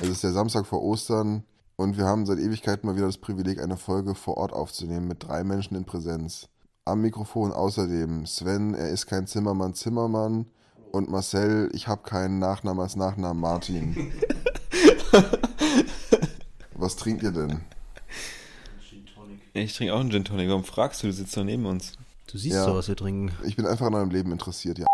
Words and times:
Es 0.00 0.08
ist 0.08 0.22
der 0.22 0.32
Samstag 0.32 0.66
vor 0.66 0.82
Ostern 0.82 1.44
und 1.76 1.96
wir 1.96 2.04
haben 2.04 2.26
seit 2.26 2.38
Ewigkeiten 2.38 2.86
mal 2.86 2.96
wieder 2.96 3.06
das 3.06 3.18
Privileg, 3.18 3.62
eine 3.62 3.76
Folge 3.76 4.14
vor 4.14 4.36
Ort 4.36 4.52
aufzunehmen 4.52 5.08
mit 5.08 5.22
drei 5.24 5.42
Menschen 5.44 5.76
in 5.76 5.84
Präsenz. 5.84 6.48
Am 6.84 7.00
Mikrofon 7.00 7.52
außerdem 7.52 8.26
Sven, 8.26 8.74
er 8.74 8.90
ist 8.90 9.06
kein 9.06 9.26
Zimmermann 9.26 9.74
Zimmermann 9.74 10.46
und 10.92 11.08
Marcel, 11.10 11.70
ich 11.72 11.88
habe 11.88 12.02
keinen 12.02 12.38
Nachnamen 12.38 12.80
als 12.82 12.96
Nachnamen 12.96 13.40
Martin. 13.40 14.12
Was 16.74 16.96
trinkt 16.96 17.22
ihr 17.22 17.32
denn? 17.32 17.60
Ich 19.54 19.74
trinke 19.74 19.94
auch 19.94 20.00
einen 20.00 20.10
Gin 20.10 20.24
Tonic. 20.24 20.48
Warum 20.50 20.64
fragst 20.64 21.02
du? 21.02 21.06
Du 21.06 21.12
sitzt 21.14 21.34
doch 21.36 21.42
neben 21.44 21.64
uns. 21.64 21.92
Du 22.30 22.36
siehst 22.36 22.56
Ja. 22.56 22.66
doch, 22.66 22.74
was 22.74 22.88
wir 22.88 22.96
trinken. 22.96 23.32
Ich 23.46 23.56
bin 23.56 23.64
einfach 23.66 23.86
an 23.86 23.94
eurem 23.94 24.10
Leben 24.10 24.30
interessiert, 24.30 24.78
ja. 24.78 24.84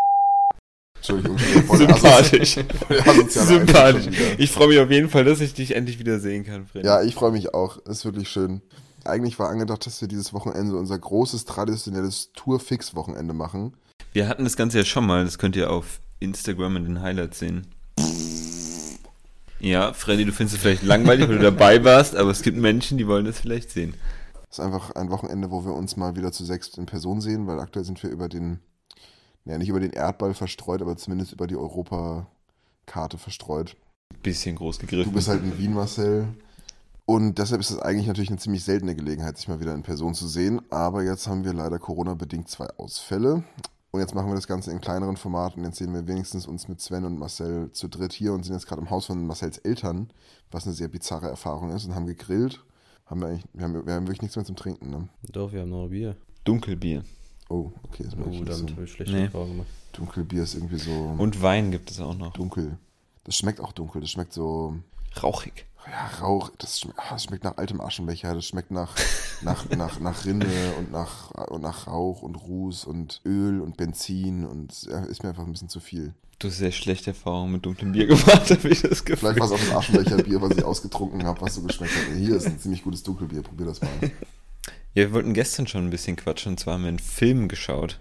Entschuldigung. 1.03 1.37
Sympathisch. 1.39 2.55
Sympathisch. 3.29 4.07
Ich 4.39 4.53
freue 4.53 4.69
mich 4.69 4.79
auf 4.79 4.91
jeden 4.91 5.09
Fall, 5.09 5.25
dass 5.25 5.41
ich 5.41 5.53
dich 5.53 5.75
endlich 5.75 5.99
wieder 5.99 6.21
sehen 6.21 6.45
kann, 6.45 6.67
Fred. 6.67 6.85
Ja, 6.85 7.03
ich 7.03 7.17
freue 7.17 7.33
mich 7.33 7.55
auch. 7.55 7.79
Ist 7.79 8.05
wirklich 8.05 8.29
schön. 8.29 8.63
Eigentlich 9.05 9.37
war 9.41 9.49
angedacht, 9.49 9.85
dass 9.85 10.01
wir 10.01 10.07
dieses 10.07 10.33
Wochenende 10.33 10.77
unser 10.77 10.97
großes 10.97 11.45
traditionelles 11.45 12.31
Tour-Fix-Wochenende 12.35 13.35
machen. 13.35 13.75
Wir 14.13 14.29
hatten 14.29 14.45
das 14.45 14.57
Ganze 14.57 14.79
ja 14.79 14.85
schon 14.85 15.05
mal. 15.05 15.25
Das 15.25 15.39
könnt 15.39 15.57
ihr 15.57 15.71
auf 15.73 16.01
Instagram 16.21 16.77
in 16.77 16.85
den 16.85 17.03
Highlights 17.03 17.41
sehen. 17.41 17.67
Ja, 19.59 19.93
Freddy, 19.93 20.25
du 20.25 20.33
findest 20.33 20.57
es 20.57 20.63
vielleicht 20.63 20.85
langweilig, 20.85 21.29
weil 21.29 21.39
du 21.39 21.43
dabei 21.43 21.83
warst, 21.83 22.15
aber 22.15 22.31
es 22.31 22.43
gibt 22.43 22.59
Menschen, 22.59 22.97
die 22.97 23.09
wollen 23.09 23.25
das 23.25 23.41
vielleicht 23.41 23.71
sehen. 23.71 23.95
Das 24.49 24.59
ist 24.59 24.65
einfach 24.65 24.93
ein 24.93 25.11
Wochenende, 25.11 25.51
wo 25.51 25.65
wir 25.65 25.73
uns 25.73 25.97
mal 25.97 26.15
wieder 26.15 26.31
zu 26.31 26.45
sechs 26.45 26.69
in 26.77 26.87
Person 26.87 27.21
sehen, 27.21 27.49
weil 27.49 27.59
aktuell 27.59 27.85
sind 27.85 28.01
wir 28.05 28.11
über 28.11 28.29
den, 28.29 28.61
ja 29.45 29.59
nicht 29.59 29.69
über 29.69 29.81
den 29.81 29.93
Erdball 29.93 30.35
verstreut, 30.35 30.83
aber 30.83 30.97
zumindest 30.97 31.33
über 31.33 31.47
die 31.47 31.57
Europakarte 31.57 33.19
verstreut. 33.19 33.77
Bisschen 34.23 34.57
groß 34.57 34.79
Du 34.79 34.87
gegriffen. 34.87 35.13
bist 35.13 35.29
halt 35.29 35.43
in 35.43 35.59
Wien, 35.59 35.75
Marcel. 35.75 36.29
Und 37.05 37.39
deshalb 37.39 37.61
ist 37.61 37.71
es 37.71 37.79
eigentlich 37.81 38.07
natürlich 38.07 38.31
eine 38.31 38.39
ziemlich 38.39 38.63
seltene 38.63 38.95
Gelegenheit, 38.95 39.37
sich 39.37 39.49
mal 39.49 39.61
wieder 39.61 39.75
in 39.75 39.83
Person 39.83 40.15
zu 40.15 40.29
sehen. 40.29 40.63
Aber 40.71 41.03
jetzt 41.03 41.27
haben 41.27 41.45
wir 41.45 41.53
leider 41.53 41.79
Corona-bedingt 41.79 42.49
zwei 42.49 42.69
Ausfälle. 42.77 43.43
Und 43.91 44.01
jetzt 44.01 44.15
machen 44.15 44.29
wir 44.29 44.35
das 44.37 44.47
Ganze 44.47 44.71
in 44.71 44.81
kleineren 44.81 45.17
Formaten. 45.17 45.65
Jetzt 45.65 45.79
sehen 45.79 45.93
wir 45.93 46.07
wenigstens 46.07 46.47
uns 46.47 46.69
mit 46.69 46.81
Sven 46.81 47.05
und 47.05 47.19
Marcel 47.19 47.71
zu 47.73 47.89
dritt 47.89 48.13
hier 48.13 48.33
und 48.33 48.45
sind 48.45 48.55
jetzt 48.55 48.67
gerade 48.67 48.81
im 48.81 48.89
Haus 48.89 49.07
von 49.07 49.27
Marcels 49.27 49.59
Eltern, 49.59 50.11
was 50.51 50.65
eine 50.65 50.75
sehr 50.75 50.89
bizarre 50.89 51.29
Erfahrung 51.29 51.71
ist, 51.73 51.85
und 51.85 51.95
haben 51.95 52.07
gegrillt. 52.07 52.65
Haben 53.05 53.21
wir, 53.21 53.27
eigentlich, 53.29 53.45
wir, 53.53 53.65
haben, 53.65 53.87
wir 53.87 53.93
haben 53.93 54.07
wirklich 54.07 54.23
nichts 54.23 54.37
mehr 54.37 54.47
zum 54.47 54.57
Trinken, 54.57 54.89
ne? 54.89 55.09
Doch, 55.31 55.53
wir 55.53 55.61
haben 55.61 55.71
noch 55.71 55.89
Bier. 55.89 56.17
Dunkelbier. 56.45 57.05
Oh, 57.53 57.73
okay, 57.85 58.05
das 58.05 58.15
Oh, 58.15 58.45
damit 58.45 58.49
so. 58.69 58.69
habe 58.77 58.85
ich 58.85 58.93
schlechte 58.93 59.15
Nee. 59.15 59.25
Erfahrungen 59.25 59.53
gemacht. 59.53 59.69
Dunkelbier 59.93 60.43
ist 60.43 60.55
irgendwie 60.55 60.79
so 60.79 61.15
Und 61.19 61.43
Wein 61.43 61.71
gibt 61.71 61.91
es 61.91 62.01
auch 62.01 62.17
noch. 62.17 62.33
dunkel. 62.33 62.79
Das 63.25 63.37
schmeckt 63.37 63.61
auch 63.61 63.73
dunkel. 63.73 64.01
Das 64.01 64.11
schmeckt 64.11 64.33
so 64.33 64.77
Rauchig. 65.23 65.67
Ja, 65.87 66.25
Rauch, 66.25 66.51
das 66.59 66.81
schmeckt, 66.81 66.99
ah, 66.99 67.11
das 67.11 67.25
schmeckt 67.25 67.43
nach 67.45 67.57
altem 67.59 67.81
Aschenbecher, 67.81 68.35
das 68.35 68.47
schmeckt 68.47 68.71
nach, 68.71 68.95
nach, 69.43 69.69
nach, 69.71 69.99
nach 69.99 70.25
Rinde 70.25 70.47
und 70.79 70.93
nach, 70.93 71.33
und 71.49 71.61
nach 71.61 71.89
Rauch 71.89 72.23
und 72.23 72.37
Ruß 72.37 72.85
und 72.85 73.21
Öl 73.27 73.61
und 73.61 73.77
Benzin 73.77 74.47
und 74.47 74.85
ja, 74.85 75.01
ist 75.01 75.25
mir 75.25 75.31
einfach 75.31 75.45
ein 75.45 75.51
bisschen 75.53 75.69
zu 75.69 75.81
viel. 75.81 76.15
Du 76.39 76.49
hast 76.49 76.59
sehr 76.59 76.71
schlechte 76.71 77.11
Erfahrungen 77.11 77.53
mit 77.53 77.67
dunklem 77.67 77.91
Bier 77.93 78.07
gemacht, 78.07 78.49
habe 78.51 78.69
ich 78.69 78.83
das 78.83 79.05
Gefühl. 79.05 79.17
Vielleicht 79.33 79.41
war 79.41 79.47
es 79.47 79.53
auch 79.53 79.59
das 79.59 79.75
Aschenbecherbier, 79.77 80.41
was 80.41 80.57
ich 80.57 80.65
ausgetrunken 80.65 81.25
habe, 81.25 81.41
was 81.41 81.57
so 81.57 81.63
geschmeckt 81.63 81.93
hat. 81.95 82.17
Hier 82.17 82.37
ist 82.37 82.47
ein 82.47 82.61
ziemlich 82.61 82.85
gutes 82.85 83.03
Dunkelbier, 83.03 83.43
probier 83.43 83.67
das 83.67 83.81
mal. 83.83 83.91
Ja, 84.95 85.05
wir 85.05 85.13
wollten 85.13 85.33
gestern 85.33 85.67
schon 85.67 85.87
ein 85.87 85.91
bisschen 85.91 86.17
quatschen, 86.17 86.53
und 86.53 86.61
zwar 86.61 86.75
haben 86.75 86.83
wir 86.83 86.89
einen 86.89 86.99
Film 86.99 87.49
geschaut. 87.49 87.99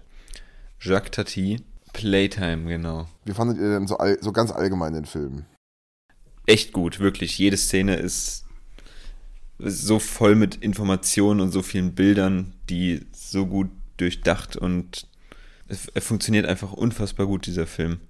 Jacques 0.78 1.10
Tati, 1.10 1.62
Playtime, 1.92 2.68
genau. 2.68 3.08
Wie 3.24 3.32
fandet 3.32 3.58
ihr 3.58 3.70
denn 3.70 3.86
so, 3.86 3.96
all, 3.96 4.18
so 4.20 4.32
ganz 4.32 4.50
allgemein 4.50 4.92
den 4.92 5.06
Film? 5.06 5.44
Echt 6.46 6.72
gut, 6.72 6.98
wirklich. 7.00 7.38
Jede 7.38 7.56
Szene 7.56 7.96
ist 7.96 8.44
so 9.58 9.98
voll 9.98 10.34
mit 10.34 10.56
Informationen 10.56 11.40
und 11.40 11.50
so 11.50 11.62
vielen 11.62 11.94
Bildern, 11.94 12.52
die 12.68 13.06
so 13.12 13.46
gut 13.46 13.70
durchdacht 13.96 14.56
und 14.56 15.06
es, 15.68 15.88
er 15.88 16.02
funktioniert 16.02 16.46
einfach 16.46 16.72
unfassbar 16.72 17.26
gut, 17.26 17.46
dieser 17.46 17.66
Film. 17.66 18.00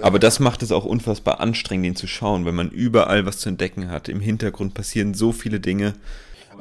Aber 0.00 0.18
das 0.18 0.38
macht 0.38 0.62
es 0.62 0.72
auch 0.72 0.84
unfassbar 0.84 1.40
anstrengend, 1.40 1.86
ihn 1.86 1.96
zu 1.96 2.06
schauen, 2.06 2.44
weil 2.44 2.52
man 2.52 2.70
überall 2.70 3.26
was 3.26 3.38
zu 3.38 3.48
entdecken 3.48 3.90
hat. 3.90 4.08
Im 4.08 4.20
Hintergrund 4.20 4.74
passieren 4.74 5.12
so 5.12 5.32
viele 5.32 5.60
Dinge. 5.60 5.94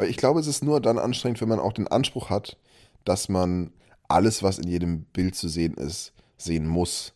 Aber 0.02 0.10
ich 0.10 0.18
glaube, 0.18 0.40
es 0.40 0.48
ist 0.48 0.64
nur 0.64 0.82
dann 0.82 0.98
anstrengend, 0.98 1.42
wenn 1.42 1.50
man 1.50 1.60
auch 1.60 1.74
den 1.74 1.88
Anspruch 1.88 2.32
hat, 2.32 2.58
dass 3.06 3.30
man 3.30 3.70
alles, 4.08 4.42
was 4.42 4.58
in 4.58 4.68
jedem 4.68 5.04
Bild 5.04 5.36
zu 5.36 5.48
sehen 5.48 5.76
ist, 5.76 6.14
sehen 6.38 6.66
muss. 6.66 7.14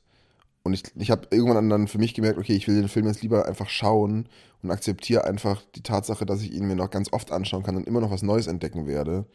Und 0.62 0.74
ich, 0.74 0.84
ich 0.96 1.10
habe 1.10 1.28
irgendwann 1.32 1.68
dann 1.68 1.88
für 1.88 1.98
mich 1.98 2.14
gemerkt, 2.14 2.38
okay, 2.38 2.54
ich 2.54 2.68
will 2.68 2.76
den 2.76 2.88
Film 2.88 3.08
jetzt 3.08 3.24
lieber 3.24 3.48
einfach 3.48 3.70
schauen 3.70 4.30
und 4.62 4.70
akzeptiere 4.70 5.24
einfach 5.24 5.64
die 5.74 5.82
Tatsache, 5.82 6.28
dass 6.28 6.44
ich 6.44 6.54
ihn 6.54 6.68
mir 6.68 6.76
noch 6.76 6.92
ganz 6.92 7.12
oft 7.12 7.32
anschauen 7.32 7.64
kann 7.64 7.76
und 7.76 7.88
immer 7.88 8.02
noch 8.02 8.12
was 8.12 8.22
Neues 8.22 8.46
entdecken 8.46 8.86
werde. 8.86 9.26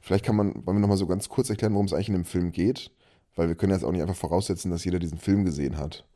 Vielleicht 0.00 0.24
kann 0.24 0.36
man, 0.36 0.54
wollen 0.64 0.76
wir 0.76 0.80
nochmal 0.80 0.96
so 0.96 1.08
ganz 1.08 1.28
kurz 1.28 1.50
erklären, 1.50 1.72
worum 1.72 1.86
es 1.86 1.92
eigentlich 1.92 2.10
in 2.10 2.14
dem 2.14 2.24
Film 2.24 2.52
geht, 2.52 2.92
weil 3.34 3.48
wir 3.48 3.56
können 3.56 3.72
jetzt 3.72 3.82
auch 3.82 3.90
nicht 3.90 4.02
einfach 4.02 4.14
voraussetzen, 4.14 4.70
dass 4.70 4.84
jeder 4.84 5.00
diesen 5.00 5.18
Film 5.18 5.44
gesehen 5.44 5.76
hat. 5.76 6.06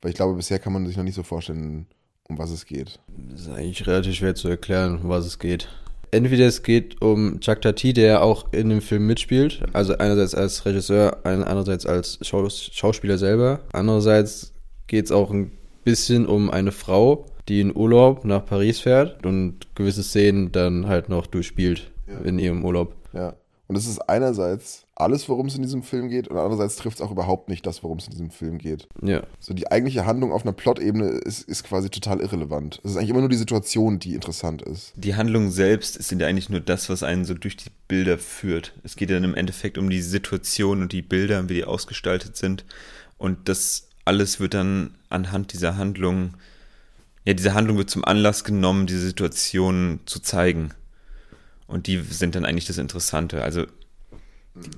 Weil 0.00 0.10
ich 0.10 0.16
glaube, 0.16 0.34
bisher 0.34 0.60
kann 0.60 0.72
man 0.72 0.86
sich 0.86 0.96
noch 0.96 1.02
nicht 1.02 1.16
so 1.16 1.24
vorstellen, 1.24 1.88
um 2.28 2.38
was 2.38 2.50
es 2.50 2.66
geht. 2.66 2.98
Das 3.30 3.42
ist 3.42 3.48
eigentlich 3.48 3.86
relativ 3.86 4.14
schwer 4.14 4.34
zu 4.34 4.48
erklären, 4.48 5.00
um 5.02 5.08
was 5.08 5.26
es 5.26 5.38
geht. 5.38 5.68
Entweder 6.10 6.46
es 6.46 6.62
geht 6.62 7.00
um 7.00 7.40
Chuck 7.40 7.62
Tati, 7.62 7.94
der 7.94 8.22
auch 8.22 8.52
in 8.52 8.68
dem 8.68 8.82
Film 8.82 9.06
mitspielt, 9.06 9.62
also 9.72 9.96
einerseits 9.96 10.34
als 10.34 10.66
Regisseur, 10.66 11.18
andererseits 11.24 11.86
als 11.86 12.18
Schaus 12.20 12.70
Schauspieler 12.72 13.16
selber. 13.16 13.60
Andererseits 13.72 14.52
geht 14.88 15.06
es 15.06 15.12
auch 15.12 15.30
ein 15.30 15.52
bisschen 15.84 16.26
um 16.26 16.50
eine 16.50 16.70
Frau, 16.72 17.26
die 17.48 17.60
in 17.60 17.74
Urlaub 17.74 18.24
nach 18.26 18.44
Paris 18.44 18.80
fährt 18.80 19.24
und 19.24 19.74
gewisse 19.74 20.02
Szenen 20.02 20.52
dann 20.52 20.86
halt 20.86 21.08
noch 21.08 21.26
durchspielt 21.26 21.90
Ja. 22.06 22.18
in 22.20 22.38
ihrem 22.38 22.62
Urlaub. 22.64 22.94
Ja. 23.14 23.34
Und 23.72 23.78
es 23.78 23.86
ist 23.86 24.00
einerseits 24.00 24.84
alles, 24.94 25.30
worum 25.30 25.46
es 25.46 25.54
in 25.54 25.62
diesem 25.62 25.82
Film 25.82 26.10
geht, 26.10 26.28
und 26.28 26.36
andererseits 26.36 26.76
trifft 26.76 26.98
es 26.98 27.00
auch 27.00 27.10
überhaupt 27.10 27.48
nicht 27.48 27.64
das, 27.64 27.82
worum 27.82 27.96
es 27.96 28.04
in 28.04 28.10
diesem 28.10 28.30
Film 28.30 28.58
geht. 28.58 28.86
Ja, 29.00 29.22
So 29.40 29.54
die 29.54 29.72
eigentliche 29.72 30.04
Handlung 30.04 30.30
auf 30.30 30.42
einer 30.42 30.52
Plot-Ebene 30.52 31.06
ist, 31.06 31.48
ist 31.48 31.64
quasi 31.64 31.88
total 31.88 32.20
irrelevant. 32.20 32.80
Es 32.84 32.90
ist 32.90 32.96
eigentlich 32.98 33.08
immer 33.08 33.20
nur 33.20 33.30
die 33.30 33.36
Situation, 33.36 33.98
die 33.98 34.14
interessant 34.14 34.60
ist. 34.60 34.92
Die 34.94 35.14
Handlung 35.14 35.50
selbst 35.50 35.96
ist 35.96 36.12
ja 36.12 36.26
eigentlich 36.26 36.50
nur 36.50 36.60
das, 36.60 36.90
was 36.90 37.02
einen 37.02 37.24
so 37.24 37.32
durch 37.32 37.56
die 37.56 37.70
Bilder 37.88 38.18
führt. 38.18 38.74
Es 38.82 38.94
geht 38.94 39.08
ja 39.08 39.16
dann 39.16 39.24
im 39.24 39.34
Endeffekt 39.34 39.78
um 39.78 39.88
die 39.88 40.02
Situation 40.02 40.82
und 40.82 40.92
die 40.92 41.00
Bilder, 41.00 41.48
wie 41.48 41.54
die 41.54 41.64
ausgestaltet 41.64 42.36
sind. 42.36 42.66
Und 43.16 43.48
das 43.48 43.88
alles 44.04 44.38
wird 44.38 44.52
dann 44.52 44.98
anhand 45.08 45.54
dieser 45.54 45.78
Handlung, 45.78 46.34
ja, 47.24 47.32
diese 47.32 47.54
Handlung 47.54 47.78
wird 47.78 47.88
zum 47.88 48.04
Anlass 48.04 48.44
genommen, 48.44 48.86
diese 48.86 49.00
Situation 49.00 50.00
zu 50.04 50.20
zeigen. 50.20 50.74
Und 51.72 51.86
die 51.86 51.98
sind 51.98 52.34
dann 52.34 52.44
eigentlich 52.44 52.66
das 52.66 52.76
Interessante. 52.76 53.42
Also 53.42 53.64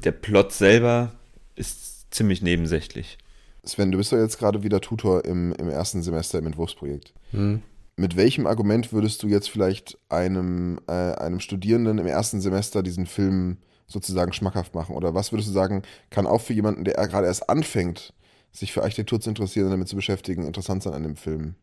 der 0.05 0.13
Plot 0.13 0.53
selber 0.53 1.13
ist 1.57 2.15
ziemlich 2.15 2.41
nebensächlich. 2.41 3.19
Sven, 3.65 3.91
du 3.91 3.99
bist 3.99 4.13
doch 4.13 4.19
jetzt 4.19 4.39
gerade 4.39 4.63
wieder 4.63 4.81
Tutor 4.81 5.25
im, 5.25 5.53
im 5.55 5.69
ersten 5.69 6.03
Semester 6.03 6.39
im 6.39 6.47
Entwurfsprojekt. 6.47 7.13
hm. 7.33 7.63
Mit 7.97 8.17
welchem 8.17 8.49
Argument 8.49 8.93
würdest 8.93 9.23
du 9.23 9.29
jetzt 9.29 9.49
vielleicht 9.49 9.99
einem, 10.09 10.81
äh, 10.89 10.93
einem 10.93 11.39
Studierenden 11.39 11.99
im 11.99 12.07
ersten 12.07 12.41
Semester 12.41 12.83
diesen 12.83 13.07
Film 13.07 13.59
sozusagen 13.87 14.33
schmackhaft 14.33 14.75
machen? 14.75 14.97
Oder 14.97 15.15
was 15.15 15.33
würdest 15.33 15.49
du 15.49 15.53
sagen, 15.53 15.83
kann 16.11 16.27
auch 16.27 16.41
für 16.41 16.55
jemanden, 16.55 16.85
der 16.85 16.95
gerade 16.95 17.29
erst 17.29 17.49
anfängt, 17.49 18.13
sich 18.51 18.73
für 18.73 18.83
Architektur 18.83 19.21
zu 19.21 19.29
interessieren 19.29 19.67
und 19.67 19.71
damit 19.71 19.89
zu 19.89 19.95
beschäftigen, 19.95 20.45
interessant 20.45 20.83
sein 20.83 20.93
an 20.93 21.05
dem 21.05 21.17
Film? 21.17 21.55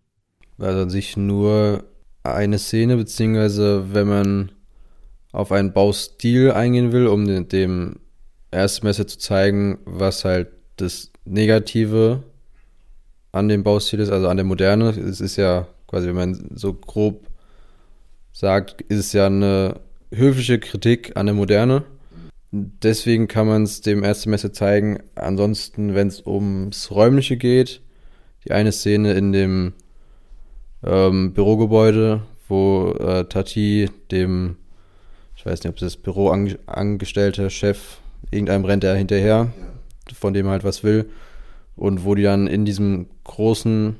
Also 0.58 0.84
an 0.84 0.90
sich 0.90 1.18
nur 1.18 1.84
eine 2.24 2.59
Szene, 2.59 2.96
beziehungsweise 2.96 3.94
wenn 3.94 4.08
man 4.08 4.52
auf 5.31 5.52
einen 5.52 5.74
Baustil 5.74 6.52
eingehen 6.52 6.92
will, 6.92 7.08
um 7.08 7.47
dem 7.47 8.00
Erstsemester 8.52 9.08
zu 9.08 9.18
zeigen, 9.18 9.80
was 9.86 10.25
halt 10.25 10.50
das 10.78 11.12
Negative 11.25 12.24
an 13.31 13.48
dem 13.48 13.63
Baustil 13.63 14.00
ist, 14.00 14.10
also 14.10 14.28
an 14.28 14.38
der 14.38 14.45
Moderne. 14.45 14.89
Es 14.89 15.22
ist 15.22 15.38
ja 15.38 15.68
quasi, 15.88 16.07
wenn 16.07 16.16
man 16.16 16.50
so 16.54 16.74
grob 16.74 17.28
sagt, 18.31 18.81
ist 18.81 19.00
es 19.00 19.13
ja 19.13 19.28
eine 19.28 19.80
höfliche 20.13 20.60
Kritik 20.60 21.16
an 21.16 21.28
der 21.28 21.36
Moderne. 21.36 21.83
Deswegen 22.51 23.30
kann 23.30 23.48
man 23.48 23.63
es 23.63 23.80
dem 23.80 24.04
Erstsemester 24.04 24.51
zeigen. 24.51 25.00
Ansonsten, 25.16 25.95
wenn 25.95 26.07
es 26.07 26.25
ums 26.25 26.92
Räumliche 26.92 27.38
geht, 27.38 27.81
die 28.45 28.51
eine 28.51 28.74
Szene 28.74 29.13
in 29.13 29.31
dem 29.31 29.74
ähm, 30.83 31.33
Bürogebäude, 31.33 32.24
wo 32.50 32.92
äh, 33.00 33.25
Tati 33.25 33.89
dem, 34.12 34.57
ich 35.42 35.46
weiß 35.48 35.64
nicht, 35.64 35.72
ob 35.72 35.78
das 35.78 35.98
Büroangestellte, 35.98 37.50
Chef, 37.50 37.98
irgendeinem 38.30 38.64
rennt 38.64 38.84
er 38.84 38.96
hinterher, 38.96 39.52
von 40.14 40.36
dem 40.36 40.46
er 40.46 40.52
halt 40.52 40.64
was 40.64 40.84
will. 40.84 41.10
Und 41.76 42.06
wo 42.06 42.14
die 42.14 42.22
dann 42.22 42.46
in 42.46 42.64
diesem 42.64 43.08
großen 43.24 43.96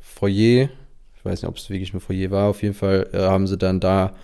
Foyer, 0.00 0.70
ich 1.14 1.24
weiß 1.24 1.42
nicht, 1.42 1.48
ob 1.50 1.58
es 1.58 1.68
wirklich 1.68 1.92
ein 1.92 2.00
Foyer 2.00 2.30
war, 2.30 2.48
auf 2.48 2.62
jeden 2.62 2.72
Fall 2.72 3.06
äh, 3.12 3.18
haben 3.18 3.46
sie 3.46 3.58
dann 3.58 3.80
da 3.80 4.14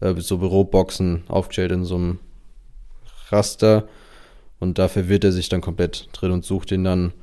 äh, 0.00 0.12
so 0.18 0.36
Büroboxen 0.36 1.22
aufgestellt 1.26 1.72
in 1.72 1.86
so 1.86 1.94
einem 1.94 2.18
Raster. 3.30 3.88
Und 4.60 4.78
da 4.78 4.88
verwirrt 4.88 5.24
er 5.24 5.32
sich 5.32 5.48
dann 5.48 5.62
komplett 5.62 6.10
drin 6.12 6.32
und 6.32 6.44
sucht 6.44 6.70
ihn 6.70 6.84
dann. 6.84 7.14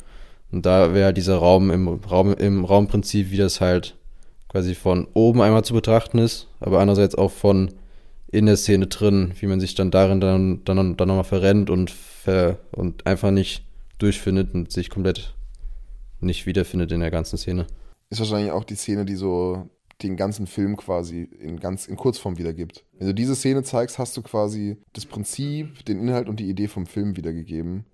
Und 0.51 0.65
da 0.65 0.95
wäre 0.95 1.13
dieser 1.13 1.35
Raum 1.35 1.69
im 1.69 1.87
Raum, 1.87 2.33
im 2.33 2.65
Raumprinzip, 2.65 3.29
wie 3.29 3.37
das 3.37 3.61
halt 3.61 3.95
quasi 4.47 4.73
von 4.73 5.07
oben 5.13 5.39
einmal 5.41 5.63
zu 5.63 5.75
betrachten 5.75 6.17
ist, 6.17 6.47
aber 6.59 6.79
andererseits 6.79 7.13
auch 7.13 7.29
von 7.29 7.69
in 8.31 8.45
der 8.45 8.57
Szene 8.57 8.87
drin, 8.87 9.33
wie 9.39 9.47
man 9.47 9.59
sich 9.59 9.75
dann 9.75 9.91
darin 9.91 10.21
dann, 10.21 10.63
dann, 10.63 10.95
dann 10.95 11.07
nochmal 11.07 11.23
verrennt 11.23 11.69
und, 11.69 11.91
ver, 11.91 12.59
und 12.71 13.05
einfach 13.05 13.31
nicht 13.31 13.65
durchfindet 13.97 14.53
und 14.53 14.71
sich 14.71 14.89
komplett 14.89 15.35
nicht 16.21 16.45
wiederfindet 16.45 16.91
in 16.91 17.01
der 17.01 17.11
ganzen 17.11 17.37
Szene. 17.37 17.67
Ist 18.09 18.19
wahrscheinlich 18.19 18.51
auch 18.51 18.63
die 18.63 18.75
Szene, 18.75 19.05
die 19.05 19.15
so 19.15 19.69
den 20.01 20.15
ganzen 20.15 20.47
Film 20.47 20.77
quasi 20.77 21.23
in, 21.39 21.59
ganz, 21.59 21.87
in 21.87 21.95
Kurzform 21.95 22.37
wiedergibt. 22.37 22.83
Wenn 22.97 23.07
du 23.07 23.13
diese 23.13 23.35
Szene 23.35 23.63
zeigst, 23.63 23.99
hast 23.99 24.15
du 24.17 24.21
quasi 24.21 24.77
das 24.93 25.05
Prinzip, 25.05 25.85
den 25.85 25.99
Inhalt 25.99 26.27
und 26.27 26.39
die 26.39 26.49
Idee 26.49 26.67
vom 26.67 26.85
Film 26.85 27.15
wiedergegeben. 27.17 27.85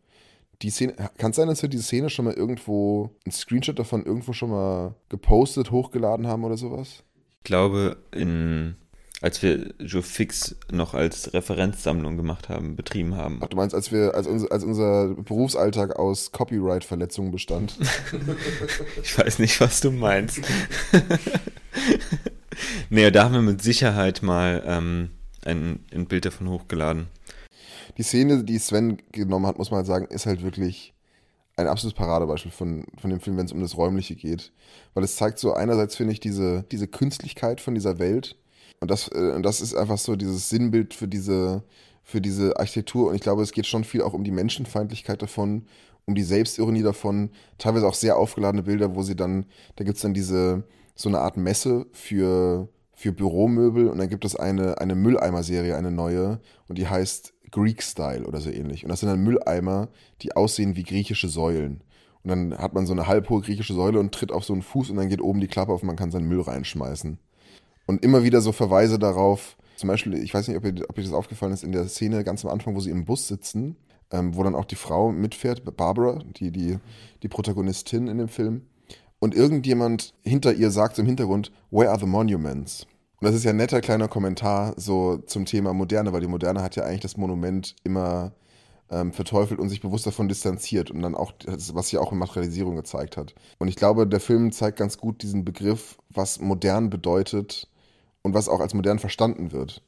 Die 0.62 0.70
Szene, 0.70 0.94
kann 1.18 1.32
es 1.32 1.36
sein, 1.36 1.48
dass 1.48 1.62
wir 1.62 1.70
diese 1.70 1.84
Szene 1.84 2.10
schon 2.10 2.26
mal 2.26 2.34
irgendwo, 2.34 3.12
ein 3.26 3.32
Screenshot 3.32 3.78
davon 3.78 4.06
irgendwo 4.06 4.34
schon 4.34 4.50
mal 4.50 4.96
gepostet, 5.10 5.72
hochgeladen 5.72 6.28
haben 6.28 6.44
oder 6.44 6.58
sowas? 6.58 7.04
Ich 7.40 7.44
glaube, 7.44 7.98
in 8.12 8.76
als 9.22 9.42
wir 9.42 9.74
Joe 9.80 10.04
Fix 10.04 10.56
noch 10.72 10.94
als 10.94 11.34
Referenzsammlung 11.34 12.18
gemacht 12.18 12.50
haben, 12.50 12.76
betrieben 12.76 13.16
haben. 13.16 13.40
Ach, 13.42 13.48
du 13.48 13.58
meinst, 13.58 13.74
als 13.74 13.92
wir, 13.92 14.14
als, 14.14 14.28
unser, 14.28 14.52
als 14.52 14.64
unser 14.64 15.16
Berufsalltag 15.16 15.98
aus 15.98 16.32
Copyright-Verletzungen 16.32 17.32
bestand? 17.32 17.78
ich 19.04 19.18
weiß 19.18 19.40
nicht, 19.40 19.60
was 19.60 19.82
du 19.82 19.92
meinst. 19.92 20.42
nee, 22.90 23.10
da 23.10 23.24
haben 23.24 23.34
wir 23.34 23.42
mit 23.42 23.62
Sicherheit 23.62 24.22
mal 24.22 24.64
ähm, 24.66 25.10
ein, 25.44 25.80
ein 25.92 26.06
Bild 26.06 26.26
davon 26.26 26.50
hochgeladen. 26.50 27.08
Die 27.98 28.04
Szene, 28.04 28.44
die 28.44 28.60
Sven 28.60 29.02
genommen 29.12 29.48
hat, 29.48 29.58
muss 29.58 29.72
man 29.72 29.80
halt 29.80 29.88
sagen, 29.88 30.06
ist 30.08 30.28
halt 30.28 30.44
wirklich 30.44 30.94
ein 31.56 31.66
absolutes 31.66 31.98
Paradebeispiel 31.98 32.52
von, 32.52 32.86
von 33.02 33.10
dem 33.10 33.20
Film, 33.20 33.38
wenn 33.38 33.48
es 33.48 33.52
um 33.52 33.62
das 33.62 33.76
Räumliche 33.76 34.16
geht. 34.16 34.52
Weil 34.94 35.04
es 35.04 35.16
zeigt 35.16 35.40
so 35.40 35.54
einerseits, 35.54 35.96
finde 35.96 36.14
ich, 36.14 36.20
diese, 36.20 36.66
diese 36.72 36.88
Künstlichkeit 36.88 37.60
von 37.62 37.74
dieser 37.74 37.98
Welt, 37.98 38.36
und 38.80 38.92
das, 38.92 39.10
äh, 39.10 39.34
und 39.36 39.44
das 39.44 39.62
ist 39.62 39.76
einfach 39.76 39.98
so 39.98 40.16
dieses 40.16 40.50
Sinnbild 40.50 40.94
für 40.94 41.08
diese, 41.08 41.64
für 42.04 42.22
diese 42.22 42.58
Architektur. 42.60 43.10
Und 43.10 43.16
ich 43.16 43.22
glaube, 43.22 43.42
es 43.42 43.52
geht 43.52 43.66
schon 43.66 43.84
viel 43.84 44.02
auch 44.02 44.14
um 44.14 44.24
die 44.24 44.32
Menschenfeindlichkeit 44.32 45.22
davon, 45.22 45.66
um 46.06 46.16
die 46.16 46.24
Selbstironie 46.24 46.84
davon. 46.84 47.32
Teilweise 47.58 47.88
auch 47.88 47.94
sehr 47.94 48.18
aufgeladene 48.18 48.64
Bilder, 48.64 48.96
wo 48.96 49.04
sie 49.04 49.16
dann, 49.16 49.46
da 49.76 49.84
gibt 49.84 49.98
es 49.98 50.04
dann 50.04 50.14
diese, 50.14 50.64
so 50.96 51.10
eine 51.10 51.20
Art 51.20 51.38
Messe 51.38 51.88
für, 51.92 52.70
für 52.94 53.12
Büromöbel 53.12 53.88
und 53.88 53.98
dann 53.98 54.10
gibt 54.10 54.26
es 54.26 54.36
eine, 54.36 54.80
eine 54.80 54.96
Mülleimer-Serie, 54.96 55.76
eine 55.76 55.92
neue, 55.92 56.40
und 56.68 56.78
die 56.78 56.88
heißt 56.88 57.34
Greek 57.52 57.82
Style 57.82 58.26
oder 58.26 58.42
so 58.42 58.50
ähnlich. 58.50 58.84
Und 58.84 58.90
das 58.90 59.00
sind 59.00 59.10
dann 59.10 59.24
Mülleimer, 59.24 59.90
die 60.22 60.36
aussehen 60.36 60.76
wie 60.76 60.84
griechische 60.84 61.30
Säulen. 61.30 61.84
Und 62.24 62.30
dann 62.30 62.58
hat 62.58 62.74
man 62.74 62.86
so 62.86 62.94
eine 62.94 63.08
halbhohe 63.08 63.42
griechische 63.42 63.74
Säule 63.74 64.00
und 64.00 64.14
tritt 64.14 64.32
auf 64.32 64.44
so 64.44 64.54
einen 64.54 64.62
Fuß 64.62 64.90
und 64.90 64.98
dann 64.98 65.10
geht 65.10 65.22
oben 65.22 65.40
die 65.40 65.48
Klappe 65.48 65.72
auf 65.72 65.82
und 65.82 65.88
man 65.88 65.96
kann 65.96 66.12
seinen 66.12 66.28
Müll 66.28 66.42
reinschmeißen. 66.42 67.20
Und 67.88 68.04
immer 68.04 68.24
wieder 68.24 68.42
so 68.42 68.52
Verweise 68.52 69.00
darauf, 69.00 69.58
zum 69.78 69.88
Beispiel, 69.88 70.14
ich 70.16 70.34
weiß 70.34 70.48
nicht, 70.48 70.58
ob, 70.58 70.66
ihr, 70.66 70.88
ob 70.90 70.98
euch 70.98 71.06
das 71.06 71.14
aufgefallen 71.14 71.54
ist, 71.54 71.64
in 71.64 71.72
der 71.72 71.88
Szene 71.88 72.24
ganz 72.24 72.46
am 72.46 72.52
Anfang, 72.52 72.76
wo 72.76 72.80
sie 72.80 72.92
im 72.92 73.06
Bus 73.06 73.28
sitzen, 73.28 73.78
ähm, 74.12 74.36
wo 74.36 74.44
dann 74.44 74.56
auch 74.56 74.66
die 74.66 74.76
Frau 74.76 75.12
mitfährt, 75.12 75.64
Barbara, 75.76 76.20
die, 76.38 76.52
die, 76.52 76.78
die 77.24 77.28
Protagonistin 77.28 78.08
in 78.08 78.18
dem 78.18 78.28
Film. 78.28 78.64
Und 79.20 79.34
irgendjemand 79.34 80.14
hinter 80.24 80.54
ihr 80.54 80.70
sagt 80.70 81.00
im 81.00 81.06
Hintergrund, 81.06 81.52
Where 81.72 81.90
are 81.90 82.00
the 82.00 82.06
monuments? 82.06 82.86
Und 83.20 83.26
das 83.26 83.36
ist 83.36 83.46
ja 83.46 83.50
ein 83.52 83.58
netter 83.58 83.82
kleiner 83.82 84.08
Kommentar 84.08 84.74
so 84.78 85.18
zum 85.26 85.46
Thema 85.46 85.74
Moderne, 85.74 86.14
weil 86.14 86.22
die 86.22 86.28
Moderne 86.28 86.62
hat 86.62 86.76
ja 86.76 86.84
eigentlich 86.84 87.02
das 87.02 87.18
Monument 87.18 87.76
immer 87.84 88.34
ähm, 88.92 89.12
verteufelt 89.12 89.60
und 89.60 89.70
sich 89.70 89.82
bewusst 89.82 90.06
davon 90.06 90.28
distanziert 90.28 90.92
und 90.92 91.02
dann 91.02 91.16
auch, 91.16 91.34
was 91.46 91.90
sich 91.90 91.98
auch 91.98 92.12
in 92.12 92.20
Materialisierung 92.20 92.76
gezeigt 92.76 93.18
hat. 93.18 93.34
Und 93.58 93.70
ich 93.70 93.76
glaube, 93.76 94.06
der 94.08 94.20
Film 94.20 94.52
zeigt 94.52 94.78
ganz 94.78 94.98
gut 94.98 95.24
diesen 95.24 95.46
Begriff, 95.46 95.98
was 96.10 96.40
modern 96.40 96.90
bedeutet 96.90 97.70
und 98.28 98.34
was 98.34 98.50
auch 98.50 98.60
als 98.60 98.74
modern 98.74 99.00
verstanden 99.00 99.52
wird. 99.52 99.82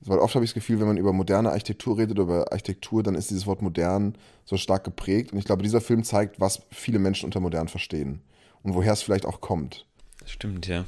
Weil 0.00 0.18
oft 0.18 0.34
habe 0.34 0.44
ich 0.44 0.50
das 0.50 0.54
Gefühl, 0.54 0.78
wenn 0.78 0.86
man 0.86 0.98
über 0.98 1.12
moderne 1.12 1.50
Architektur 1.50 1.96
redet, 1.96 2.18
oder 2.18 2.22
über 2.24 2.52
Architektur, 2.52 3.02
dann 3.02 3.14
ist 3.14 3.30
dieses 3.30 3.46
Wort 3.46 3.62
modern 3.62 4.14
so 4.44 4.56
stark 4.56 4.84
geprägt. 4.84 5.32
Und 5.32 5.38
ich 5.38 5.46
glaube, 5.46 5.62
dieser 5.62 5.80
Film 5.80 6.04
zeigt, 6.04 6.38
was 6.38 6.62
viele 6.70 6.98
Menschen 6.98 7.24
unter 7.24 7.40
modern 7.40 7.68
verstehen 7.68 8.20
und 8.62 8.74
woher 8.74 8.92
es 8.92 9.02
vielleicht 9.02 9.24
auch 9.24 9.40
kommt. 9.40 9.86
Das 10.20 10.30
stimmt, 10.30 10.66
ja. 10.66 10.84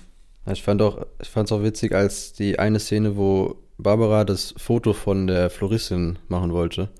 Ich 0.52 0.62
fand 0.62 0.82
auch, 0.82 1.06
ich 1.20 1.28
fand 1.28 1.48
es 1.48 1.52
auch 1.52 1.62
witzig, 1.62 1.94
als 1.94 2.32
die 2.32 2.58
eine 2.58 2.80
Szene, 2.80 3.16
wo 3.16 3.56
Barbara 3.78 4.24
das 4.24 4.54
Foto 4.56 4.92
von 4.92 5.26
der 5.26 5.50
Floristin 5.50 6.18
machen 6.28 6.52
wollte. 6.52 6.90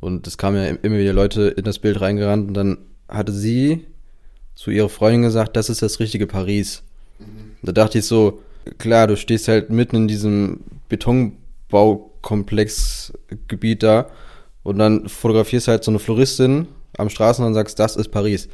Und 0.00 0.26
es 0.26 0.38
kamen 0.38 0.56
ja 0.56 0.64
immer 0.66 0.98
wieder 0.98 1.12
Leute 1.12 1.48
in 1.48 1.64
das 1.64 1.78
Bild 1.78 2.00
reingerannt 2.00 2.48
und 2.48 2.54
dann 2.54 2.78
hatte 3.08 3.32
sie 3.32 3.86
zu 4.54 4.70
ihrer 4.70 4.88
Freundin 4.88 5.22
gesagt, 5.22 5.56
das 5.56 5.70
ist 5.70 5.82
das 5.82 6.00
richtige 6.00 6.26
Paris. 6.26 6.82
Mhm. 7.18 7.56
Da 7.62 7.72
dachte 7.72 7.98
ich 7.98 8.06
so, 8.06 8.42
klar, 8.78 9.06
du 9.06 9.16
stehst 9.16 9.48
halt 9.48 9.70
mitten 9.70 9.96
in 9.96 10.08
diesem 10.08 10.60
Betonbaukomplexgebiet 10.88 13.82
da 13.82 14.10
und 14.62 14.78
dann 14.78 15.08
fotografierst 15.08 15.68
halt 15.68 15.84
so 15.84 15.90
eine 15.90 15.98
Floristin 15.98 16.68
am 16.96 17.08
Straßen 17.08 17.44
und 17.44 17.54
sagst, 17.54 17.78
das 17.78 17.96
ist 17.96 18.10
Paris. 18.10 18.48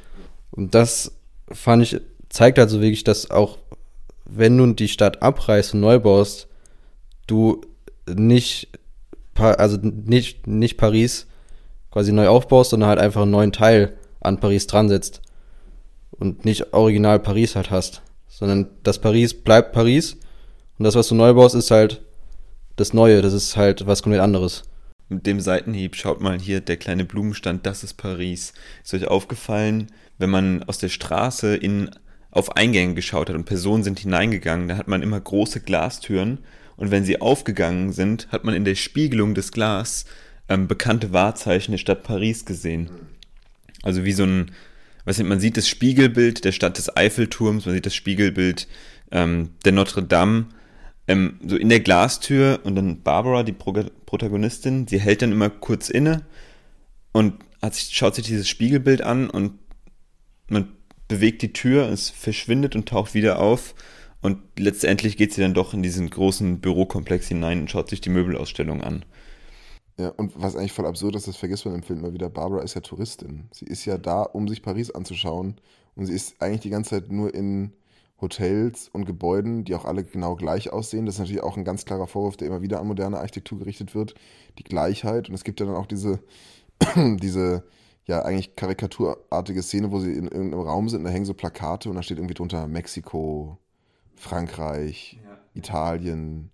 Und 0.51 0.75
das 0.75 1.13
fand 1.51 1.83
ich, 1.83 2.01
zeigt 2.29 2.59
halt 2.59 2.71
so 2.71 2.81
wirklich, 2.81 3.05
dass 3.05 3.31
auch 3.31 3.59
wenn 4.25 4.59
du 4.59 4.73
die 4.73 4.89
Stadt 4.89 5.23
abreißt 5.23 5.75
und 5.75 5.81
neu 5.81 5.99
baust, 5.99 6.49
du 7.27 7.61
nicht, 8.12 8.69
also 9.35 9.79
nicht, 9.83 10.47
nicht 10.47 10.77
Paris 10.77 11.27
quasi 11.91 12.12
neu 12.12 12.29
aufbaust, 12.29 12.71
sondern 12.71 12.89
halt 12.89 12.99
einfach 12.99 13.23
einen 13.23 13.31
neuen 13.31 13.53
Teil 13.53 13.97
an 14.21 14.41
Paris 14.41 14.67
dran 14.67 14.89
setzt 14.89 15.23
und 16.11 16.45
nicht 16.45 16.73
original 16.73 17.21
Paris 17.21 17.57
halt 17.57 17.71
hast 17.71 18.03
sondern 18.38 18.67
das 18.83 19.00
Paris 19.00 19.33
bleibt 19.33 19.73
Paris 19.73 20.19
und 20.79 20.85
das, 20.85 20.94
was 20.94 21.09
du 21.09 21.15
neu 21.15 21.33
baust, 21.33 21.55
ist 21.55 21.71
halt 21.71 22.03
das 22.77 22.93
Neue, 22.93 23.23
das 23.23 23.33
ist 23.33 23.56
halt 23.56 23.87
was 23.87 24.03
komplett 24.03 24.21
anderes. 24.21 24.65
Mit 25.09 25.27
dem 25.27 25.41
Seitenhieb, 25.41 25.97
schaut 25.97 26.21
mal 26.21 26.38
hier, 26.38 26.61
der 26.61 26.77
kleine 26.77 27.06
Blumenstand, 27.06 27.65
das 27.65 27.83
ist 27.83 27.94
Paris. 27.94 28.53
Ist 28.85 28.93
euch 28.93 29.06
aufgefallen, 29.06 29.87
wenn 30.19 30.29
man 30.29 30.65
aus 30.65 30.77
der 30.77 30.91
Straße 30.91 31.56
in, 31.56 31.91
auf 32.31 32.56
Eingänge 32.56 32.93
geschaut 32.93 33.31
hat 33.31 33.37
und 33.37 33.47
Personen 33.47 33.83
sind 33.83 34.00
hineingegangen, 34.00 34.69
da 34.69 34.77
hat 34.77 34.88
man 34.88 35.00
immer 35.00 35.19
große 35.19 35.61
Glastüren 35.61 36.41
und 36.77 36.91
wenn 36.91 37.06
sie 37.06 37.23
aufgegangen 37.23 37.93
sind, 37.93 38.29
hat 38.31 38.44
man 38.44 38.55
in 38.55 38.67
der 38.67 38.75
Spiegelung 38.75 39.35
des 39.35 39.50
Glas 39.50 40.05
ähm, 40.50 40.69
bekannte 40.69 41.15
Wahrzeichen 41.15 41.73
der 41.73 41.79
Stadt 41.79 42.03
Paris 42.03 42.44
gesehen. 42.44 42.91
Also 43.83 44.05
wie 44.05 44.12
so 44.12 44.25
ein, 44.25 44.50
weiß 45.06 45.23
man 45.23 45.41
sieht 45.41 45.56
das 45.56 45.69
Spiegelbild 45.69 46.44
der 46.44 46.53
Stadt 46.53 46.76
des 46.76 46.94
Eiffelturms, 46.94 47.64
man 47.64 47.75
sieht 47.75 47.87
das 47.87 47.95
Spiegelbild 47.95 48.69
ähm, 49.11 49.50
der 49.64 49.73
Notre 49.73 50.02
Dame, 50.02 50.47
ähm, 51.09 51.40
so 51.47 51.57
in 51.57 51.69
der 51.69 51.81
Glastür 51.81 52.61
und 52.64 52.76
dann 52.76 53.02
Barbara, 53.02 53.42
die 53.42 53.52
Pro 53.52 53.73
Protagonistin, 54.04 54.87
sie 54.87 55.00
hält 55.00 55.23
dann 55.23 55.33
immer 55.33 55.50
kurz 55.50 55.88
inne 55.88 56.23
und 57.12 57.35
sich, 57.73 57.97
schaut 57.97 58.14
sich 58.14 58.26
dieses 58.26 58.49
Spiegelbild 58.49 59.02
an 59.02 59.31
und 59.31 59.59
man 60.49 60.69
bewegt 61.09 61.42
die 61.42 61.52
Tür, 61.52 61.88
es 61.88 62.11
verschwindet 62.11 62.76
und 62.76 62.88
taucht 62.88 63.14
wieder 63.14 63.38
auf 63.38 63.75
und 64.21 64.38
letztendlich 64.59 65.16
geht 65.16 65.33
sie 65.33 65.40
dann 65.40 65.54
doch 65.54 65.75
in 65.75 65.83
diesen 65.83 66.11
großen 66.11 66.61
Bürokomplex 66.61 67.28
hinein 67.28 67.61
und 67.61 67.71
schaut 67.71 67.90
sich 67.90 68.00
die 68.00 68.11
Möbelausstellung 68.11 68.83
an. 68.83 69.04
Ja, 69.99 70.11
und 70.11 70.33
was 70.41 70.57
eigentlich 70.57 70.73
voll 70.73 70.87
absurd 70.87 71.17
ist, 71.17 71.26
das 71.26 71.37
vergisst 71.37 71.65
man 71.65 71.75
im 71.75 71.83
Film 71.83 72.00
immer 72.00 72.12
wieder, 72.12 72.29
Barbara 72.29 72.62
ist 72.62 72.75
ja 72.75 72.83
Touristin. 72.83 73.49
Sie 73.53 73.65
ist 73.65 73.85
ja 73.87 73.97
da, 73.97 74.23
um 74.23 74.47
sich 74.47 74.62
Paris 74.62 74.91
anzuschauen. 74.91 75.57
Und 75.95 76.07
sie 76.07 76.12
ist 76.12 76.41
eigentlich 76.43 76.61
die 76.61 76.71
ganze 76.71 76.91
Zeit 76.91 77.11
nur 77.11 77.35
in 77.35 77.73
Hotels 78.21 78.88
und 78.93 79.07
Gebäuden, 79.07 79.65
die 79.65 79.75
auch 79.75 79.87
alle 79.87 80.05
genau 80.05 80.37
gleich 80.37 80.71
aussehen. 80.71 81.07
Das 81.07 81.17
ist 81.17 81.21
natürlich 81.21 81.43
auch 81.43 81.57
ein 81.57 81.65
ganz 81.65 81.87
klarer 81.87 82.07
Vorwurf, 82.07 82.37
der 82.37 82.49
immer 82.49 82.61
wieder 82.61 82.81
an 82.81 82.87
moderne 82.87 83.19
Architektur 83.19 83.59
gerichtet 83.59 83.95
wird. 83.95 84.15
Die 84.59 84.65
Gleichheit. 84.65 85.29
Und 85.29 85.35
es 85.35 85.45
gibt 85.45 85.61
ja 85.61 85.67
dann 85.67 85.76
auch 85.76 85.87
diese, 85.87 86.21
diese 86.97 87.65
ja 88.07 88.23
eigentlich 88.23 88.55
karikaturartige 88.55 89.62
Szene, 89.62 89.91
wo 89.91 89.99
sie 89.99 90.12
in 90.12 90.29
irgendeinem 90.29 90.62
Raum 90.62 90.88
sind 90.88 91.00
und 91.00 91.05
da 91.07 91.11
hängen 91.11 91.25
so 91.25 91.35
Plakate 91.35 91.88
und 91.88 91.97
da 91.97 92.03
steht 92.03 92.19
irgendwie 92.19 92.35
drunter 92.35 92.67
Mexiko, 92.69 93.59
Frankreich, 94.15 95.19
ja. 95.25 95.38
Italien, 95.55 96.50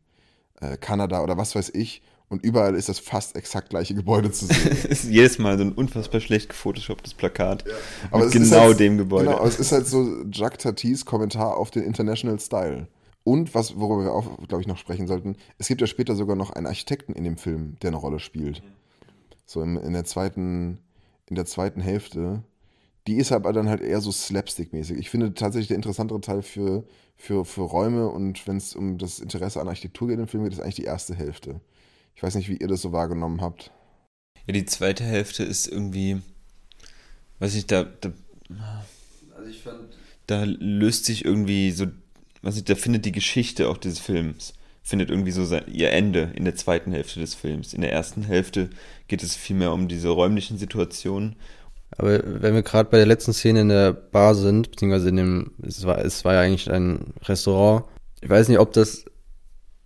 äh, 0.62 0.76
Kanada 0.76 1.22
oder 1.22 1.36
was 1.36 1.54
weiß 1.54 1.70
ich. 1.74 2.02
Und 2.28 2.42
überall 2.42 2.74
ist 2.76 2.88
das 2.88 2.98
fast 2.98 3.36
exakt 3.36 3.68
gleiche 3.68 3.94
Gebäude 3.94 4.32
zu 4.32 4.46
sehen. 4.46 4.70
es 4.72 4.84
ist 4.86 5.04
jedes 5.04 5.38
Mal 5.38 5.58
so 5.58 5.64
ein 5.64 5.72
unfassbar 5.72 6.20
schlecht 6.20 6.48
gefotoshopptes 6.48 7.12
Plakat. 7.12 7.64
Ja. 7.66 7.74
Aber 8.10 8.24
mit 8.24 8.32
genau 8.32 8.60
halt, 8.60 8.80
dem 8.80 8.96
Gebäude. 8.96 9.26
Genau, 9.26 9.36
aber 9.36 9.48
es 9.48 9.58
ist 9.58 9.70
halt 9.70 9.86
so 9.86 10.24
Jacques 10.32 10.62
Tatis 10.62 11.04
Kommentar 11.04 11.58
auf 11.58 11.70
den 11.70 11.82
International 11.82 12.40
Style. 12.40 12.86
Und 13.24 13.54
was, 13.54 13.78
worüber 13.78 14.04
wir 14.04 14.14
auch, 14.14 14.38
glaube 14.48 14.62
ich, 14.62 14.66
noch 14.66 14.78
sprechen 14.78 15.06
sollten, 15.06 15.36
es 15.58 15.68
gibt 15.68 15.82
ja 15.82 15.86
später 15.86 16.16
sogar 16.16 16.34
noch 16.34 16.50
einen 16.50 16.66
Architekten 16.66 17.12
in 17.12 17.24
dem 17.24 17.36
Film, 17.36 17.76
der 17.82 17.88
eine 17.88 17.98
Rolle 17.98 18.18
spielt. 18.18 18.62
So 19.44 19.60
in, 19.60 19.76
in 19.76 19.92
der 19.92 20.04
zweiten, 20.04 20.78
in 21.28 21.36
der 21.36 21.44
zweiten 21.44 21.82
Hälfte. 21.82 22.42
Die 23.06 23.16
ist 23.16 23.32
aber 23.32 23.52
dann 23.52 23.68
halt 23.68 23.80
eher 23.80 24.00
so 24.00 24.10
slapstick-mäßig. 24.10 24.96
Ich 24.96 25.10
finde 25.10 25.34
tatsächlich 25.34 25.68
der 25.68 25.76
interessantere 25.76 26.20
Teil 26.20 26.42
für, 26.42 26.84
für, 27.16 27.44
für 27.44 27.62
Räume 27.62 28.08
und 28.08 28.46
wenn 28.46 28.56
es 28.56 28.76
um 28.76 28.98
das 28.98 29.18
Interesse 29.18 29.60
an 29.60 29.68
Architektur 29.68 30.08
geht 30.08 30.18
im 30.18 30.28
Film 30.28 30.44
geht, 30.44 30.52
ist 30.52 30.60
eigentlich 30.60 30.76
die 30.76 30.84
erste 30.84 31.14
Hälfte. 31.14 31.60
Ich 32.14 32.22
weiß 32.22 32.34
nicht, 32.34 32.48
wie 32.48 32.56
ihr 32.56 32.68
das 32.68 32.82
so 32.82 32.92
wahrgenommen 32.92 33.40
habt. 33.40 33.72
Ja, 34.46 34.52
die 34.52 34.66
zweite 34.66 35.04
Hälfte 35.04 35.42
ist 35.44 35.66
irgendwie, 35.66 36.20
weiß 37.38 37.54
ich, 37.54 37.66
da, 37.66 37.84
da, 37.84 38.12
also 39.36 39.48
ich 39.48 39.62
fand, 39.62 39.96
da 40.26 40.44
löst 40.44 41.06
sich 41.06 41.24
irgendwie 41.24 41.72
so 41.72 41.86
was 42.42 42.56
ich, 42.56 42.64
da 42.64 42.74
findet 42.74 43.04
die 43.04 43.12
Geschichte 43.12 43.68
auch 43.68 43.78
dieses 43.78 44.00
Films, 44.00 44.54
findet 44.82 45.10
irgendwie 45.10 45.30
so 45.30 45.44
sein, 45.44 45.64
ihr 45.72 45.92
Ende 45.92 46.32
in 46.34 46.44
der 46.44 46.56
zweiten 46.56 46.92
Hälfte 46.92 47.20
des 47.20 47.34
Films. 47.34 47.72
In 47.72 47.80
der 47.80 47.92
ersten 47.92 48.24
Hälfte 48.24 48.68
geht 49.06 49.22
es 49.22 49.36
vielmehr 49.36 49.72
um 49.72 49.88
diese 49.88 50.08
räumlichen 50.08 50.58
Situationen. 50.58 51.36
Aber 51.98 52.20
wenn 52.24 52.54
wir 52.54 52.62
gerade 52.62 52.88
bei 52.90 52.96
der 52.96 53.06
letzten 53.06 53.32
Szene 53.32 53.60
in 53.60 53.68
der 53.68 53.92
Bar 53.92 54.34
sind, 54.34 54.70
beziehungsweise 54.70 55.08
in 55.08 55.16
dem, 55.16 55.50
es 55.62 55.84
war, 55.84 55.98
es 55.98 56.24
war 56.24 56.34
ja 56.34 56.40
eigentlich 56.40 56.70
ein 56.70 57.14
Restaurant. 57.24 57.84
Ich 58.20 58.30
weiß 58.30 58.48
nicht, 58.48 58.58
ob 58.58 58.72
das 58.72 59.04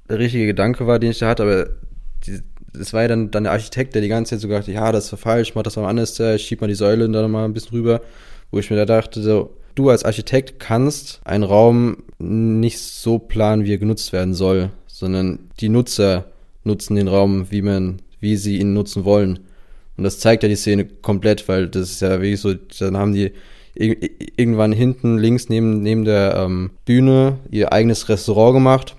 der 0.08 0.18
richtige 0.18 0.46
Gedanke 0.46 0.86
war, 0.86 0.98
den 0.98 1.10
ich 1.10 1.18
da 1.18 1.28
hatte, 1.28 1.42
aber 1.42 1.66
das 2.72 2.92
war 2.92 3.02
ja 3.02 3.08
dann, 3.08 3.30
dann 3.30 3.44
der 3.44 3.52
Architekt, 3.52 3.94
der 3.94 4.02
die 4.02 4.08
ganze 4.08 4.30
Zeit 4.30 4.40
so 4.40 4.48
gesagt 4.48 4.68
hat, 4.68 4.74
ja, 4.74 4.92
das 4.92 5.12
ist 5.12 5.20
falsch, 5.20 5.54
mach 5.54 5.62
das 5.62 5.76
mal 5.76 5.88
anders, 5.88 6.18
ich 6.18 6.42
schieb 6.42 6.60
mal 6.60 6.68
die 6.68 6.74
Säule 6.74 7.08
da 7.08 7.26
mal 7.26 7.44
ein 7.44 7.54
bisschen 7.54 7.76
rüber, 7.76 8.00
wo 8.50 8.58
ich 8.58 8.70
mir 8.70 8.76
da 8.76 8.84
dachte, 8.84 9.22
so, 9.22 9.56
du 9.74 9.90
als 9.90 10.04
Architekt 10.04 10.60
kannst 10.60 11.20
einen 11.24 11.44
Raum 11.44 12.04
nicht 12.18 12.78
so 12.78 13.18
planen, 13.18 13.64
wie 13.64 13.74
er 13.74 13.78
genutzt 13.78 14.12
werden 14.12 14.34
soll, 14.34 14.70
sondern 14.86 15.50
die 15.60 15.68
Nutzer 15.68 16.26
nutzen 16.64 16.96
den 16.96 17.08
Raum, 17.08 17.50
wie 17.50 17.62
man, 17.62 18.02
wie 18.20 18.36
sie 18.36 18.58
ihn 18.58 18.72
nutzen 18.72 19.04
wollen. 19.04 19.40
Und 19.96 20.04
das 20.04 20.18
zeigt 20.18 20.42
ja 20.42 20.48
die 20.48 20.56
Szene 20.56 20.84
komplett, 20.84 21.48
weil 21.48 21.68
das 21.68 21.90
ist 21.90 22.02
ja 22.02 22.20
wirklich 22.20 22.40
so, 22.40 22.54
dann 22.54 22.96
haben 22.96 23.14
die 23.14 23.32
irgendwann 23.74 24.72
hinten 24.72 25.18
links 25.18 25.48
neben, 25.48 25.82
neben 25.82 26.04
der 26.04 26.36
ähm, 26.36 26.70
Bühne 26.84 27.38
ihr 27.50 27.72
eigenes 27.72 28.08
Restaurant 28.08 28.54
gemacht 28.54 28.96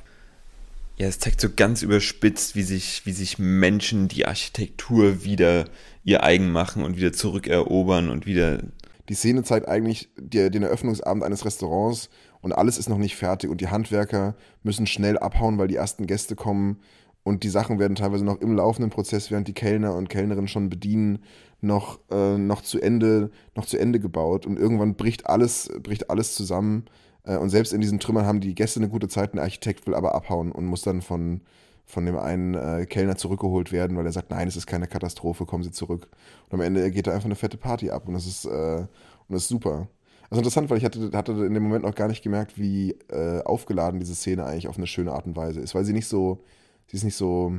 ja, 0.97 1.05
es 1.05 1.19
zeigt 1.19 1.39
so 1.39 1.49
ganz 1.55 1.83
überspitzt, 1.83 2.55
wie 2.55 2.63
sich, 2.63 3.05
wie 3.05 3.11
sich 3.11 3.37
Menschen 3.37 4.07
die 4.07 4.25
Architektur 4.25 5.23
wieder 5.23 5.65
ihr 6.03 6.23
eigen 6.23 6.51
machen 6.51 6.83
und 6.83 6.97
wieder 6.97 7.13
zurückerobern 7.13 8.09
und 8.09 8.25
wieder. 8.25 8.63
Die 9.07 9.13
Szene 9.13 9.43
zeigt 9.43 9.67
eigentlich 9.67 10.09
die, 10.17 10.49
den 10.49 10.63
Eröffnungsabend 10.63 11.23
eines 11.23 11.45
Restaurants 11.45 12.09
und 12.41 12.51
alles 12.51 12.79
ist 12.79 12.89
noch 12.89 12.97
nicht 12.97 13.15
fertig 13.15 13.49
und 13.49 13.61
die 13.61 13.67
Handwerker 13.67 14.35
müssen 14.63 14.87
schnell 14.87 15.19
abhauen, 15.19 15.59
weil 15.59 15.67
die 15.67 15.75
ersten 15.75 16.07
Gäste 16.07 16.35
kommen 16.35 16.79
und 17.27 17.43
die 17.43 17.49
Sachen 17.49 17.77
werden 17.77 17.95
teilweise 17.95 18.23
noch 18.23 18.39
im 18.39 18.55
laufenden 18.55 18.89
Prozess, 18.89 19.29
während 19.31 19.49
die 19.49 19.53
Kellner 19.53 19.95
und 19.95 20.07
Kellnerinnen 20.07 20.47
schon 20.47 20.69
bedienen, 20.69 21.19
noch, 21.59 21.99
äh, 22.09 22.37
noch, 22.37 22.61
zu 22.61 22.79
Ende, 22.79 23.31
noch 23.53 23.65
zu 23.65 23.77
Ende 23.77 23.99
gebaut 23.99 24.45
und 24.45 24.57
irgendwann 24.57 24.95
bricht 24.95 25.27
alles, 25.27 25.69
bricht 25.83 26.09
alles 26.09 26.35
zusammen 26.35 26.85
äh, 27.23 27.35
und 27.35 27.49
selbst 27.49 27.73
in 27.73 27.81
diesen 27.81 27.99
Trümmern 27.99 28.25
haben 28.25 28.39
die 28.39 28.55
Gäste 28.55 28.79
eine 28.79 28.87
gute 28.87 29.09
Zeit, 29.09 29.33
ein 29.33 29.39
Architekt 29.39 29.87
will 29.87 29.93
aber 29.93 30.15
abhauen 30.15 30.53
und 30.53 30.65
muss 30.67 30.83
dann 30.83 31.01
von, 31.01 31.41
von 31.85 32.05
dem 32.05 32.17
einen 32.17 32.53
äh, 32.53 32.85
Kellner 32.85 33.17
zurückgeholt 33.17 33.73
werden, 33.73 33.97
weil 33.97 34.05
er 34.05 34.13
sagt, 34.13 34.29
nein, 34.29 34.47
es 34.47 34.55
ist 34.55 34.65
keine 34.65 34.87
Katastrophe, 34.87 35.45
kommen 35.45 35.63
Sie 35.63 35.71
zurück. 35.71 36.07
Und 36.49 36.53
am 36.53 36.61
Ende 36.61 36.89
geht 36.91 37.07
da 37.07 37.11
einfach 37.11 37.25
eine 37.25 37.35
fette 37.35 37.57
Party 37.57 37.89
ab 37.89 38.07
und 38.07 38.13
das 38.13 38.25
ist, 38.25 38.45
äh, 38.45 38.77
und 38.79 38.87
das 39.27 39.43
ist 39.43 39.49
super. 39.49 39.89
Also 40.29 40.39
interessant, 40.39 40.69
weil 40.69 40.77
ich 40.77 40.85
hatte, 40.85 41.11
hatte 41.13 41.31
in 41.31 41.53
dem 41.53 41.63
Moment 41.63 41.83
noch 41.83 41.95
gar 41.95 42.07
nicht 42.07 42.21
gemerkt, 42.21 42.57
wie 42.57 42.91
äh, 43.09 43.41
aufgeladen 43.43 43.99
diese 43.99 44.15
Szene 44.15 44.45
eigentlich 44.45 44.69
auf 44.69 44.77
eine 44.77 44.87
schöne 44.87 45.11
Art 45.11 45.25
und 45.25 45.35
Weise 45.35 45.59
ist, 45.59 45.75
weil 45.75 45.85
sie 45.85 45.93
nicht 45.93 46.07
so, 46.07 46.43
sie 46.87 46.97
ist 46.97 47.03
nicht 47.03 47.15
so, 47.15 47.53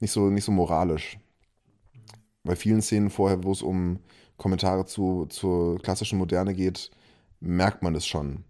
nicht 0.00 0.12
so, 0.12 0.30
nicht 0.30 0.44
so 0.44 0.52
moralisch. 0.52 1.18
Bei 2.44 2.56
vielen 2.56 2.82
Szenen 2.82 3.10
vorher, 3.10 3.44
wo 3.44 3.52
es 3.52 3.62
um 3.62 3.98
Kommentare 4.36 4.86
zu, 4.86 5.26
zur 5.26 5.78
klassischen 5.80 6.18
Moderne 6.18 6.54
geht, 6.54 6.90
merkt 7.40 7.82
man 7.82 7.94
das 7.94 8.06
schon 8.06 8.44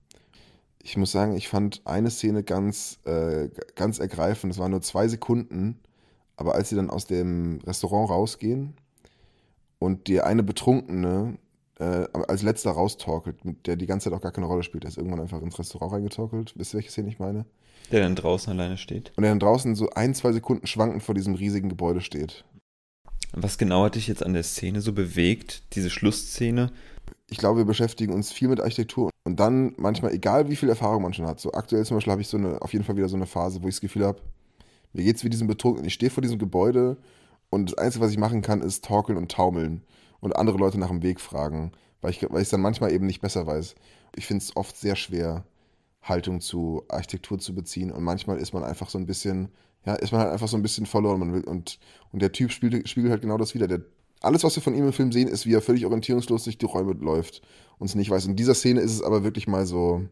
ich 0.89 0.97
muss 0.97 1.13
sagen, 1.13 1.37
ich 1.37 1.49
fand 1.49 1.83
eine 1.85 2.11
Szene 2.11 2.43
ganz, 2.43 2.99
äh, 3.05 3.51
ganz 3.75 3.99
ergreifend. 3.99 4.53
Es 4.53 4.59
waren 4.59 4.71
nur 4.71 4.81
zwei 4.81 5.07
Sekunden, 5.07 5.81
aber 6.37 6.55
als 6.55 6.71
sie 6.71 6.77
dann 6.77 6.89
aus 6.89 7.07
dem 7.07 7.61
Restaurant 7.67 8.09
rausgehen 8.09 8.75
und 9.79 10.09
die 10.09 10.21
eine 10.23 10.43
Betrunkene 10.43 11.39
äh, 11.79 12.07
als 12.13 12.43
letzter 12.43 12.73
raustorkelt, 12.73 13.45
mit 13.45 13.67
der 13.67 13.77
die 13.77 13.87
ganze 13.87 14.05
Zeit 14.11 14.19
auch 14.19 14.23
gar 14.23 14.33
keine 14.33 14.47
Rolle 14.47 14.63
spielt, 14.63 14.85
der 14.85 14.91
ist 14.91 14.99
irgendwann 14.99 15.21
einfach 15.21 15.41
ins 15.43 15.59
Restaurant 15.59 15.93
reingetorkelt. 15.93 16.55
Wisst 16.57 16.75
ihr, 16.75 16.79
welche 16.79 16.91
Szene 16.91 17.09
ich 17.09 17.19
meine? 17.19 17.45
Der 17.93 18.01
dann 18.01 18.17
draußen 18.17 18.53
alleine 18.53 18.77
steht. 18.77 19.13
Und 19.17 19.23
der 19.23 19.31
dann 19.31 19.39
draußen 19.39 19.75
so 19.75 19.89
ein, 19.91 20.15
zwei 20.15 20.33
Sekunden 20.33 20.67
schwankend 20.67 21.03
vor 21.03 21.15
diesem 21.15 21.35
riesigen 21.35 21.69
Gebäude 21.69 22.01
steht. 22.01 22.45
Was 23.33 23.59
genau 23.59 23.85
hat 23.85 23.95
dich 23.95 24.09
jetzt 24.09 24.25
an 24.25 24.33
der 24.33 24.43
Szene 24.43 24.81
so 24.81 24.93
bewegt, 24.93 25.63
diese 25.75 25.91
Schlussszene? 25.91 26.73
Ich 27.31 27.39
glaube, 27.39 27.59
wir 27.59 27.65
beschäftigen 27.67 28.13
uns 28.13 28.33
viel 28.33 28.49
mit 28.49 28.61
Architektur 28.61 29.11
und 29.25 29.39
dann 29.39 29.75
manchmal, 29.77 30.13
egal 30.13 30.49
wie 30.49 30.57
viel 30.57 30.71
Erfahrung 30.71 31.03
man 31.03 31.13
schon 31.13 31.27
hat, 31.27 31.39
so 31.39 31.53
aktuell 31.53 31.85
zum 31.85 31.99
Beispiel 31.99 32.13
habe 32.13 32.23
ich 32.23 32.29
so 32.29 32.39
eine, 32.39 32.61
auf 32.63 32.73
jeden 32.73 32.85
Fall 32.85 32.97
wieder 32.97 33.09
so 33.09 33.17
eine 33.17 33.27
Phase, 33.27 33.63
wo 33.63 33.69
ich 33.69 33.75
das 33.75 33.83
Gefühl 33.83 34.07
habe, 34.07 34.21
mir 34.95 35.05
geht 35.05 35.17
es 35.17 35.25
wie 35.25 35.29
diesem 35.29 35.47
Betrunkenen. 35.47 35.87
Ich 35.87 35.95
stehe 35.95 36.11
vor 36.11 36.23
diesem 36.23 36.39
Gebäude 36.39 36.97
und 37.51 37.71
das 37.71 37.79
Einzige, 37.79 38.05
was 38.05 38.11
ich 38.11 38.19
machen 38.19 38.41
kann, 38.41 38.63
ist 38.63 38.85
torkeln 38.85 39.19
und 39.19 39.31
taumeln 39.31 39.83
und 40.21 40.37
andere 40.37 40.59
Leute 40.59 40.79
nach 40.79 40.89
dem 40.89 41.03
Weg 41.03 41.21
fragen, 41.21 41.73
weil 42.01 42.11
ich 42.13 42.23
es 42.23 42.51
dann 42.51 42.61
manchmal 42.61 42.93
eben 42.93 43.07
nicht 43.07 43.21
besser 43.21 43.47
weiß. 43.47 43.75
Ich 44.17 44.27
finde 44.27 44.43
es 44.43 44.57
oft 44.57 44.77
sehr 44.77 44.97
schwer, 44.97 45.45
Haltung 46.03 46.41
zu 46.41 46.85
Architektur 46.89 47.39
zu 47.39 47.55
beziehen 47.55 47.91
und 47.91 48.03
manchmal 48.03 48.39
ist 48.39 48.53
man 48.53 48.65
einfach 48.65 48.89
so 48.89 48.99
ein 48.99 49.07
bisschen, 49.07 49.51
ja, 49.85 49.95
ist 49.95 50.13
man 50.13 50.23
halt 50.23 50.33
einfach 50.33 50.49
so 50.49 50.57
ein 50.57 50.63
bisschen 50.63 50.87
verloren. 50.87 51.21
Man 51.21 51.33
will, 51.33 51.45
und, 51.45 51.79
und 52.13 52.23
der 52.23 52.33
Typ 52.33 52.53
spiegelt, 52.53 52.89
spiegelt 52.89 53.11
halt 53.11 53.23
genau 53.23 53.37
das 53.37 53.55
wieder. 53.55 53.69
Der 53.69 53.83
alles, 54.21 54.43
was 54.43 54.57
wir 54.57 54.63
von 54.63 54.75
ihm 54.75 54.87
im 54.87 54.93
Film 54.93 55.13
sehen, 55.13 55.29
ist, 55.29 55.47
wie 55.47 55.55
er 55.55 55.63
völlig 55.63 55.87
orientierungslos 55.87 56.45
durch 56.45 56.59
die 56.59 56.67
Räume 56.67 56.93
läuft 56.93 57.43
und 57.79 57.87
es 57.87 57.95
nicht 57.95 58.11
weiß. 58.11 58.27
In 58.27 58.37
dieser 58.37 58.55
Szene 58.55 58.81
ist 58.81 58.93
es 58.93 59.03
aber 59.03 59.23
wirklich 59.23 59.47
mal 59.47 59.67
so 59.67 60.09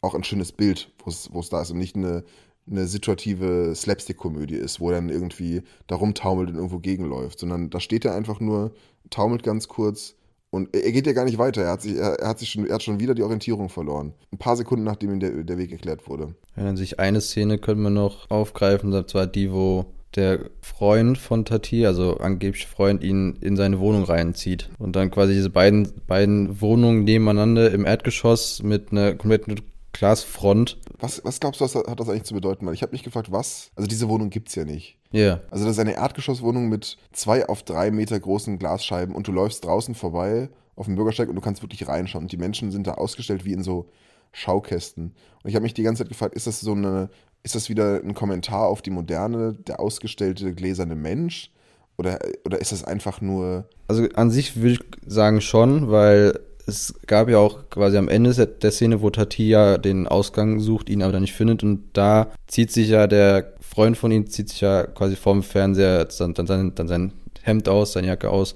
auch 0.00 0.14
ein 0.14 0.24
schönes 0.24 0.52
Bild, 0.52 0.92
wo 1.04 1.40
es 1.40 1.48
da 1.50 1.62
ist 1.62 1.70
und 1.70 1.78
nicht 1.78 1.94
eine, 1.94 2.24
eine 2.70 2.86
situative 2.86 3.74
Slapstick-Komödie 3.74 4.56
ist, 4.56 4.80
wo 4.80 4.90
er 4.90 4.96
dann 4.96 5.08
irgendwie 5.08 5.62
da 5.86 5.96
rumtaumelt 5.96 6.50
und 6.50 6.56
irgendwo 6.56 6.78
gegenläuft, 6.78 7.40
sondern 7.40 7.70
da 7.70 7.80
steht 7.80 8.04
er 8.04 8.14
einfach 8.14 8.40
nur, 8.40 8.72
taumelt 9.10 9.42
ganz 9.42 9.68
kurz 9.68 10.14
und 10.50 10.74
er 10.74 10.92
geht 10.92 11.06
ja 11.06 11.12
gar 11.12 11.24
nicht 11.24 11.38
weiter. 11.38 11.62
Er 11.62 11.72
hat, 11.72 11.82
sich, 11.82 11.96
er, 11.96 12.16
hat 12.22 12.38
sich 12.38 12.50
schon, 12.50 12.66
er 12.66 12.74
hat 12.74 12.82
schon 12.82 13.00
wieder 13.00 13.14
die 13.14 13.22
Orientierung 13.22 13.68
verloren. 13.68 14.14
Ein 14.32 14.38
paar 14.38 14.56
Sekunden, 14.56 14.84
nachdem 14.84 15.12
ihm 15.12 15.20
der, 15.20 15.30
der 15.44 15.58
Weg 15.58 15.72
erklärt 15.72 16.08
wurde. 16.08 16.34
Wenn 16.56 16.66
an 16.66 16.76
sich 16.76 16.98
eine 16.98 17.20
Szene 17.20 17.58
können 17.58 17.82
wir 17.82 17.90
noch 17.90 18.28
aufgreifen, 18.30 18.92
und 18.92 19.10
zwar 19.10 19.26
die, 19.26 19.52
wo 19.52 19.86
der 20.16 20.50
Freund 20.60 21.18
von 21.18 21.44
Tati, 21.44 21.86
also 21.86 22.16
angeblich 22.16 22.66
Freund, 22.66 23.04
ihn 23.04 23.38
in 23.40 23.56
seine 23.56 23.78
Wohnung 23.78 24.02
reinzieht. 24.02 24.70
Und 24.78 24.96
dann 24.96 25.12
quasi 25.12 25.34
diese 25.34 25.50
beiden, 25.50 25.92
beiden 26.08 26.60
Wohnungen 26.60 27.04
nebeneinander 27.04 27.70
im 27.70 27.86
Erdgeschoss 27.86 28.62
mit 28.64 28.90
einer 28.90 29.14
kompletten 29.14 29.60
Glasfront. 30.00 30.78
Was, 30.98 31.22
was 31.24 31.40
glaubst 31.40 31.60
du, 31.60 31.64
was 31.66 31.74
hat 31.74 32.00
das 32.00 32.08
eigentlich 32.08 32.24
zu 32.24 32.32
bedeuten? 32.32 32.66
Weil 32.66 32.72
ich 32.72 32.82
habe 32.82 32.92
mich 32.92 33.02
gefragt, 33.02 33.30
was? 33.30 33.70
Also 33.76 33.86
diese 33.86 34.08
Wohnung 34.08 34.30
gibt 34.30 34.48
es 34.48 34.54
ja 34.54 34.64
nicht. 34.64 34.98
Ja. 35.12 35.20
Yeah. 35.20 35.40
Also 35.50 35.66
das 35.66 35.74
ist 35.74 35.78
eine 35.78 35.94
Erdgeschosswohnung 35.94 36.70
mit 36.70 36.96
zwei 37.12 37.46
auf 37.46 37.62
drei 37.62 37.90
Meter 37.90 38.18
großen 38.18 38.58
Glasscheiben 38.58 39.14
und 39.14 39.28
du 39.28 39.32
läufst 39.32 39.64
draußen 39.64 39.94
vorbei 39.94 40.48
auf 40.74 40.86
dem 40.86 40.96
Bürgersteig 40.96 41.28
und 41.28 41.34
du 41.34 41.42
kannst 41.42 41.62
wirklich 41.62 41.86
reinschauen. 41.86 42.24
Und 42.24 42.32
die 42.32 42.38
Menschen 42.38 42.70
sind 42.70 42.86
da 42.86 42.94
ausgestellt 42.94 43.44
wie 43.44 43.52
in 43.52 43.62
so 43.62 43.90
Schaukästen. 44.32 45.14
Und 45.42 45.50
ich 45.50 45.54
habe 45.54 45.64
mich 45.64 45.74
die 45.74 45.82
ganze 45.82 46.02
Zeit 46.02 46.08
gefragt, 46.08 46.34
ist 46.34 46.46
das 46.46 46.60
so 46.60 46.72
eine 46.72 47.10
ist 47.42 47.54
das 47.54 47.68
wieder 47.68 48.02
ein 48.02 48.14
Kommentar 48.14 48.68
auf 48.68 48.82
die 48.82 48.90
Moderne, 48.90 49.54
der 49.54 49.80
ausgestellte 49.80 50.54
gläserne 50.54 50.94
Mensch? 50.94 51.50
Oder, 51.98 52.18
oder 52.44 52.60
ist 52.60 52.72
das 52.72 52.84
einfach 52.84 53.20
nur. 53.20 53.68
Also 53.88 54.06
an 54.14 54.30
sich 54.30 54.56
würde 54.56 54.72
ich 54.72 54.80
sagen 55.06 55.40
schon, 55.40 55.90
weil 55.90 56.38
es 56.70 56.94
gab 57.06 57.28
ja 57.28 57.38
auch 57.38 57.68
quasi 57.70 57.96
am 57.96 58.08
Ende 58.08 58.34
der 58.46 58.70
Szene, 58.70 59.02
wo 59.02 59.10
Tatia 59.10 59.78
den 59.78 60.06
Ausgang 60.06 60.60
sucht, 60.60 60.88
ihn 60.88 61.02
aber 61.02 61.12
dann 61.12 61.22
nicht 61.22 61.34
findet. 61.34 61.62
Und 61.62 61.84
da 61.92 62.28
zieht 62.46 62.70
sich 62.72 62.88
ja 62.88 63.06
der 63.06 63.52
Freund 63.60 63.96
von 63.96 64.10
ihm, 64.10 64.26
zieht 64.26 64.48
sich 64.48 64.60
ja 64.60 64.84
quasi 64.84 65.16
vorm 65.16 65.42
Fernseher 65.42 66.06
dann, 66.06 66.34
dann, 66.34 66.46
sein, 66.46 66.74
dann 66.74 66.88
sein 66.88 67.12
Hemd 67.42 67.68
aus, 67.68 67.92
seine 67.92 68.08
Jacke 68.08 68.30
aus. 68.30 68.54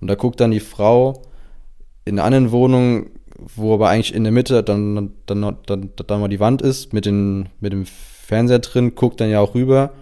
Und 0.00 0.08
da 0.08 0.14
guckt 0.14 0.40
dann 0.40 0.50
die 0.50 0.60
Frau 0.60 1.22
in 2.04 2.18
einer 2.18 2.24
anderen 2.24 2.52
Wohnung 2.52 3.10
wo 3.38 3.74
aber 3.74 3.88
eigentlich 3.88 4.14
in 4.14 4.24
der 4.24 4.32
Mitte 4.32 4.62
dann, 4.62 4.94
dann, 4.94 5.12
dann, 5.26 5.56
dann, 5.66 5.90
dann 5.94 6.20
mal 6.20 6.28
die 6.28 6.40
Wand 6.40 6.62
ist 6.62 6.92
mit, 6.92 7.06
den, 7.06 7.48
mit 7.60 7.72
dem 7.72 7.86
Fernseher 7.86 8.58
drin, 8.58 8.94
guckt 8.94 9.20
dann 9.20 9.30
ja 9.30 9.40
auch 9.40 9.54
rüber, 9.54 9.92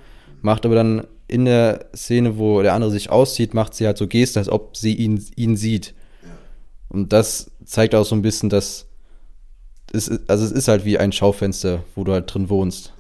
macht 0.40 0.64
aber 0.64 0.74
dann 0.74 1.06
in 1.28 1.44
der 1.44 1.86
Szene, 1.94 2.38
wo 2.38 2.62
der 2.62 2.74
andere 2.74 2.90
sich 2.90 3.10
auszieht, 3.10 3.52
macht 3.52 3.74
sie 3.74 3.86
halt 3.86 3.98
so 3.98 4.06
Gesten, 4.06 4.38
als 4.38 4.48
ob 4.48 4.76
sie 4.76 4.94
ihn, 4.94 5.24
ihn 5.36 5.56
sieht. 5.56 5.94
Und 6.96 7.12
das 7.12 7.50
zeigt 7.66 7.94
auch 7.94 8.06
so 8.06 8.14
ein 8.14 8.22
bisschen, 8.22 8.48
dass 8.48 8.86
es, 9.92 10.10
also 10.28 10.46
es 10.46 10.50
ist 10.50 10.66
halt 10.66 10.86
wie 10.86 10.96
ein 10.96 11.12
Schaufenster, 11.12 11.84
wo 11.94 12.04
du 12.04 12.12
halt 12.12 12.32
drin 12.32 12.48
wohnst. 12.48 12.94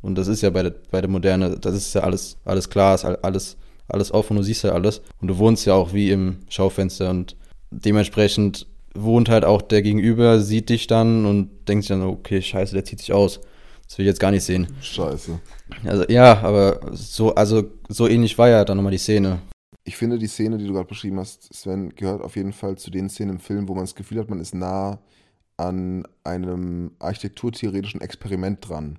Und 0.00 0.14
das 0.16 0.28
ist 0.28 0.40
ja 0.40 0.48
bei 0.48 0.62
der, 0.62 0.74
bei 0.90 1.02
der 1.02 1.10
Moderne, 1.10 1.58
das 1.58 1.74
ist 1.74 1.94
ja 1.94 2.00
alles, 2.00 2.38
alles 2.46 2.70
klar, 2.70 2.94
ist 2.94 3.04
alles, 3.04 3.58
alles 3.86 4.12
offen, 4.12 4.38
du 4.38 4.42
siehst 4.42 4.64
ja 4.64 4.72
alles. 4.72 5.02
Und 5.20 5.28
du 5.28 5.36
wohnst 5.36 5.66
ja 5.66 5.74
auch 5.74 5.92
wie 5.92 6.10
im 6.10 6.38
Schaufenster 6.48 7.10
und 7.10 7.36
dementsprechend 7.70 8.66
wohnt 8.94 9.28
halt 9.28 9.44
auch 9.44 9.60
der 9.60 9.82
Gegenüber, 9.82 10.40
sieht 10.40 10.70
dich 10.70 10.86
dann 10.86 11.26
und 11.26 11.68
denkt 11.68 11.84
sich 11.84 11.88
dann, 11.90 12.00
okay, 12.00 12.40
scheiße, 12.40 12.72
der 12.72 12.86
zieht 12.86 13.00
sich 13.00 13.12
aus. 13.12 13.40
Das 13.86 13.98
will 13.98 14.06
ich 14.06 14.08
jetzt 14.08 14.20
gar 14.20 14.30
nicht 14.30 14.44
sehen. 14.44 14.68
Scheiße. 14.80 15.38
Also 15.84 16.04
ja, 16.08 16.40
aber 16.42 16.80
so, 16.92 17.34
also 17.34 17.64
so 17.90 18.08
ähnlich 18.08 18.38
war 18.38 18.48
ja 18.48 18.64
dann 18.64 18.78
nochmal 18.78 18.92
die 18.92 18.98
Szene. 18.98 19.40
Ich 19.84 19.96
finde, 19.96 20.18
die 20.18 20.26
Szene, 20.26 20.56
die 20.56 20.66
du 20.66 20.72
gerade 20.72 20.88
beschrieben 20.88 21.18
hast, 21.18 21.52
Sven, 21.54 21.94
gehört 21.94 22.22
auf 22.22 22.36
jeden 22.36 22.54
Fall 22.54 22.76
zu 22.76 22.90
den 22.90 23.10
Szenen 23.10 23.32
im 23.32 23.38
Film, 23.38 23.68
wo 23.68 23.74
man 23.74 23.84
das 23.84 23.94
Gefühl 23.94 24.18
hat, 24.18 24.30
man 24.30 24.40
ist 24.40 24.54
nah 24.54 24.98
an 25.56 26.06
einem 26.24 26.92
architekturtheoretischen 26.98 28.00
Experiment 28.00 28.66
dran. 28.66 28.98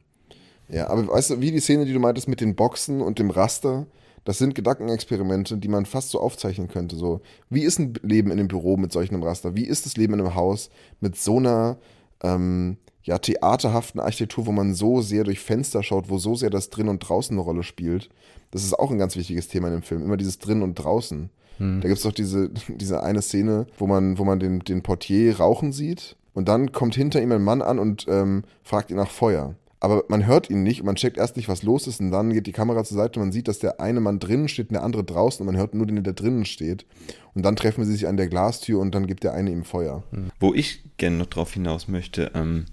Ja, 0.69 0.87
aber 0.87 1.07
weißt 1.07 1.31
du, 1.31 1.41
wie 1.41 1.51
die 1.51 1.59
Szene, 1.59 1.85
die 1.85 1.93
du 1.93 1.99
meintest 1.99 2.27
mit 2.27 2.39
den 2.39 2.55
Boxen 2.55 3.01
und 3.01 3.19
dem 3.19 3.29
Raster, 3.29 3.87
das 4.25 4.39
sind 4.39 4.55
Gedankenexperimente, 4.55 5.57
die 5.57 5.67
man 5.67 5.85
fast 5.85 6.09
so 6.09 6.19
aufzeichnen 6.19 6.67
könnte. 6.67 6.95
So, 6.95 7.21
wie 7.49 7.61
ist 7.61 7.79
ein 7.79 7.93
Leben 8.01 8.31
in 8.31 8.39
einem 8.39 8.47
Büro 8.47 8.75
mit 8.75 8.91
solch 8.91 9.11
einem 9.11 9.23
Raster? 9.23 9.55
Wie 9.55 9.65
ist 9.65 9.85
das 9.85 9.97
Leben 9.97 10.13
in 10.13 10.21
einem 10.21 10.35
Haus 10.35 10.69
mit 10.99 11.15
so 11.15 11.37
einer, 11.37 11.77
ähm, 12.23 12.77
ja, 13.05 13.19
theaterhaften 13.19 14.01
Architektur, 14.01 14.47
wo 14.47 14.51
man 14.51 14.73
so 14.73 15.01
sehr 15.01 15.23
durch 15.23 15.39
Fenster 15.39 15.83
schaut, 15.83 16.09
wo 16.09 16.17
so 16.17 16.35
sehr 16.35 16.49
das 16.49 16.71
Drin 16.71 16.89
und 16.89 16.99
Draußen 16.99 17.35
eine 17.35 17.43
Rolle 17.43 17.63
spielt. 17.63 18.09
Das 18.49 18.63
ist 18.63 18.77
auch 18.77 18.89
ein 18.89 18.97
ganz 18.97 19.15
wichtiges 19.15 19.47
Thema 19.47 19.67
in 19.67 19.75
dem 19.75 19.83
Film. 19.83 20.03
Immer 20.03 20.17
dieses 20.17 20.39
Drin 20.39 20.63
und 20.63 20.75
Draußen. 20.75 21.29
Hm. 21.59 21.81
Da 21.81 21.87
gibt 21.87 21.97
es 21.97 22.03
doch 22.03 22.11
diese, 22.11 22.49
diese 22.67 23.03
eine 23.03 23.21
Szene, 23.21 23.67
wo 23.77 23.85
man, 23.85 24.17
wo 24.17 24.23
man 24.25 24.39
den, 24.39 24.59
den 24.59 24.81
Portier 24.81 25.37
rauchen 25.37 25.71
sieht 25.71 26.15
und 26.33 26.49
dann 26.49 26.71
kommt 26.71 26.95
hinter 26.95 27.21
ihm 27.21 27.31
ein 27.31 27.43
Mann 27.43 27.61
an 27.61 27.77
und 27.77 28.07
ähm, 28.09 28.43
fragt 28.63 28.89
ihn 28.89 28.97
nach 28.97 29.11
Feuer. 29.11 29.55
Aber 29.79 30.03
man 30.07 30.25
hört 30.25 30.49
ihn 30.49 30.63
nicht 30.63 30.79
und 30.79 30.87
man 30.87 30.95
checkt 30.95 31.17
erst 31.17 31.35
nicht, 31.35 31.47
was 31.47 31.61
los 31.61 31.85
ist 31.85 31.99
und 31.99 32.09
dann 32.09 32.33
geht 32.33 32.47
die 32.47 32.53
Kamera 32.53 32.83
zur 32.83 32.97
Seite 32.97 33.19
und 33.19 33.27
man 33.27 33.31
sieht, 33.31 33.47
dass 33.47 33.59
der 33.59 33.79
eine 33.79 33.99
Mann 33.99 34.17
drinnen 34.17 34.47
steht 34.47 34.69
und 34.69 34.73
der 34.73 34.83
andere 34.83 35.03
draußen 35.03 35.41
und 35.41 35.53
man 35.53 35.61
hört 35.61 35.75
nur 35.75 35.85
den, 35.85 36.03
der 36.03 36.13
drinnen 36.13 36.45
steht. 36.45 36.87
Und 37.35 37.43
dann 37.43 37.55
treffen 37.55 37.85
sie 37.85 37.91
sich 37.91 38.07
an 38.07 38.17
der 38.17 38.27
Glastür 38.27 38.79
und 38.79 38.95
dann 38.95 39.05
gibt 39.05 39.23
der 39.23 39.33
eine 39.33 39.51
ihm 39.51 39.63
Feuer. 39.63 40.01
Wo 40.39 40.55
ich 40.55 40.83
gerne 40.97 41.17
noch 41.17 41.27
drauf 41.27 41.53
hinaus 41.53 41.87
möchte, 41.87 42.31
ähm, 42.33 42.65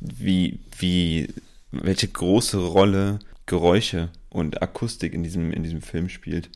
wie, 0.00 0.60
wie, 0.78 1.28
welche 1.70 2.08
große 2.08 2.58
Rolle 2.58 3.18
Geräusche 3.46 4.10
und 4.28 4.62
Akustik 4.62 5.14
in 5.14 5.22
diesem, 5.22 5.52
in 5.52 5.62
diesem 5.62 5.82
Film 5.82 6.08
spielt. 6.08 6.50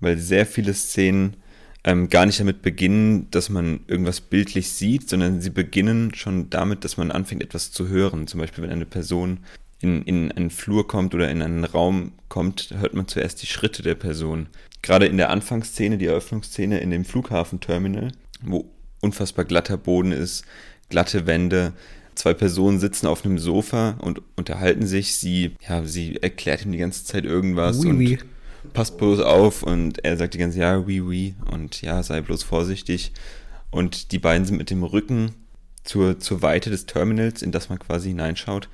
Weil 0.00 0.18
sehr 0.18 0.46
viele 0.46 0.74
Szenen 0.74 1.36
ähm, 1.84 2.08
gar 2.08 2.26
nicht 2.26 2.40
damit 2.40 2.62
beginnen, 2.62 3.30
dass 3.30 3.48
man 3.48 3.80
irgendwas 3.86 4.20
bildlich 4.20 4.70
sieht, 4.70 5.08
sondern 5.08 5.40
sie 5.40 5.50
beginnen 5.50 6.14
schon 6.14 6.50
damit, 6.50 6.84
dass 6.84 6.96
man 6.96 7.10
anfängt, 7.10 7.42
etwas 7.42 7.70
zu 7.70 7.88
hören. 7.88 8.26
Zum 8.26 8.40
Beispiel, 8.40 8.64
wenn 8.64 8.70
eine 8.70 8.86
Person 8.86 9.40
in, 9.80 10.02
in 10.02 10.32
einen 10.32 10.50
Flur 10.50 10.86
kommt 10.86 11.14
oder 11.14 11.30
in 11.30 11.42
einen 11.42 11.64
Raum 11.64 12.12
kommt, 12.28 12.74
hört 12.76 12.94
man 12.94 13.08
zuerst 13.08 13.42
die 13.42 13.46
Schritte 13.46 13.82
der 13.82 13.94
Person. 13.96 14.48
Gerade 14.80 15.06
in 15.06 15.16
der 15.16 15.30
Anfangsszene, 15.30 15.98
die 15.98 16.06
Eröffnungsszene 16.06 16.80
in 16.80 16.90
dem 16.90 17.04
Flughafenterminal, 17.04 18.12
wo 18.42 18.70
unfassbar 19.00 19.44
glatter 19.44 19.76
Boden 19.76 20.12
ist, 20.12 20.44
glatte 20.88 21.26
Wände, 21.26 21.72
zwei 22.14 22.34
Personen 22.34 22.78
sitzen 22.78 23.06
auf 23.06 23.24
einem 23.24 23.38
Sofa 23.38 23.96
und 24.00 24.22
unterhalten 24.36 24.86
sich. 24.86 25.16
Sie, 25.16 25.52
ja, 25.68 25.84
sie 25.84 26.22
erklärt 26.22 26.64
ihm 26.64 26.72
die 26.72 26.78
ganze 26.78 27.04
Zeit 27.04 27.24
irgendwas 27.24 27.78
Oui, 27.78 27.88
und 27.88 27.98
oui. 27.98 28.18
passt 28.72 28.98
bloß 28.98 29.20
auf 29.20 29.62
und 29.62 30.04
er 30.04 30.16
sagt 30.16 30.34
die 30.34 30.38
ganze 30.38 30.58
Zeit, 30.58 30.62
ja, 30.62 30.86
oui, 30.86 31.00
oui 31.00 31.34
und 31.50 31.82
ja, 31.82 32.02
sei 32.02 32.20
bloß 32.20 32.42
vorsichtig. 32.42 33.12
Und 33.70 34.12
die 34.12 34.18
beiden 34.18 34.44
sind 34.46 34.58
mit 34.58 34.70
dem 34.70 34.82
Rücken 34.84 35.32
zur, 35.84 36.18
zur 36.18 36.42
Weite 36.42 36.70
des 36.70 36.86
Terminals, 36.86 37.42
in 37.42 37.52
das 37.52 37.68
man 37.68 37.78
quasi 37.78 38.08
hineinschaut. 38.08 38.68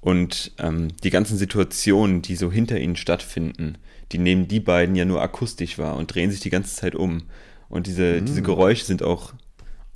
Und 0.00 0.52
ähm, 0.58 0.88
die 1.02 1.10
ganzen 1.10 1.36
Situationen, 1.38 2.22
die 2.22 2.36
so 2.36 2.52
hinter 2.52 2.78
ihnen 2.78 2.96
stattfinden, 2.96 3.78
die 4.12 4.18
nehmen 4.18 4.46
die 4.46 4.60
beiden 4.60 4.94
ja 4.94 5.04
nur 5.04 5.20
akustisch 5.20 5.78
wahr 5.78 5.96
und 5.96 6.14
drehen 6.14 6.30
sich 6.30 6.40
die 6.40 6.50
ganze 6.50 6.74
Zeit 6.76 6.94
um. 6.94 7.22
Und 7.68 7.86
diese, 7.86 8.22
diese 8.22 8.42
Geräusche 8.42 8.84
sind 8.84 9.02
auch 9.02 9.32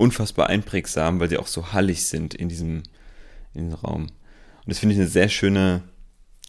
unfassbar 0.01 0.49
einprägsam, 0.49 1.21
weil 1.21 1.29
sie 1.29 1.39
auch 1.39 1.47
so 1.47 1.73
hallig 1.73 2.07
sind 2.07 2.35
in 2.35 2.49
diesem, 2.49 2.83
in 3.55 3.65
diesem 3.65 3.75
Raum. 3.75 4.03
Und 4.03 4.67
das 4.67 4.79
finde 4.79 4.95
ich 4.95 5.01
eine 5.01 5.09
sehr 5.09 5.29
schöne, 5.29 5.83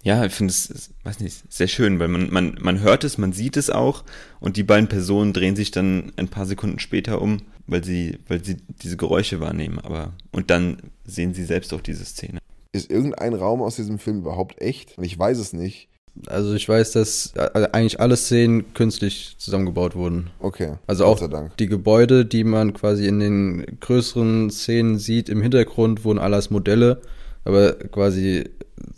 ja, 0.03 0.25
ich 0.25 0.33
finde 0.33 0.51
es, 0.51 0.91
weiß 1.03 1.19
nicht, 1.19 1.51
sehr 1.51 1.67
schön, 1.67 1.99
weil 1.99 2.07
man, 2.07 2.31
man, 2.31 2.57
man 2.61 2.79
hört 2.79 3.03
es, 3.03 3.17
man 3.17 3.33
sieht 3.33 3.57
es 3.57 3.69
auch 3.69 4.05
und 4.39 4.55
die 4.55 4.63
beiden 4.63 4.87
Personen 4.87 5.33
drehen 5.33 5.55
sich 5.55 5.71
dann 5.71 6.13
ein 6.15 6.29
paar 6.29 6.45
Sekunden 6.45 6.79
später 6.79 7.21
um, 7.21 7.41
weil 7.67 7.83
sie, 7.83 8.19
weil 8.27 8.43
sie 8.43 8.57
diese 8.81 8.97
Geräusche 8.97 9.41
wahrnehmen, 9.41 9.79
aber, 9.79 10.13
und 10.31 10.49
dann 10.49 10.77
sehen 11.03 11.33
sie 11.33 11.43
selbst 11.43 11.73
auch 11.73 11.81
diese 11.81 12.05
Szene. 12.05 12.39
Ist 12.71 12.89
irgendein 12.89 13.33
Raum 13.33 13.61
aus 13.61 13.75
diesem 13.75 13.99
Film 13.99 14.19
überhaupt 14.19 14.61
echt? 14.61 14.97
Ich 15.01 15.19
weiß 15.19 15.37
es 15.37 15.51
nicht. 15.51 15.89
Also 16.27 16.53
ich 16.53 16.67
weiß, 16.67 16.91
dass 16.91 17.33
äh, 17.35 17.69
eigentlich 17.71 17.99
alle 17.99 18.17
Szenen 18.17 18.73
künstlich 18.73 19.35
zusammengebaut 19.37 19.95
wurden. 19.95 20.29
Okay. 20.39 20.75
Also 20.87 21.05
auch 21.05 21.21
die 21.57 21.67
Gebäude, 21.67 22.25
die 22.25 22.43
man 22.43 22.73
quasi 22.73 23.07
in 23.07 23.19
den 23.19 23.77
größeren 23.79 24.49
Szenen 24.49 24.99
sieht, 24.99 25.29
im 25.29 25.41
Hintergrund 25.41 26.03
wurden 26.03 26.19
alles 26.19 26.49
Modelle, 26.49 27.01
aber 27.45 27.73
quasi 27.73 28.49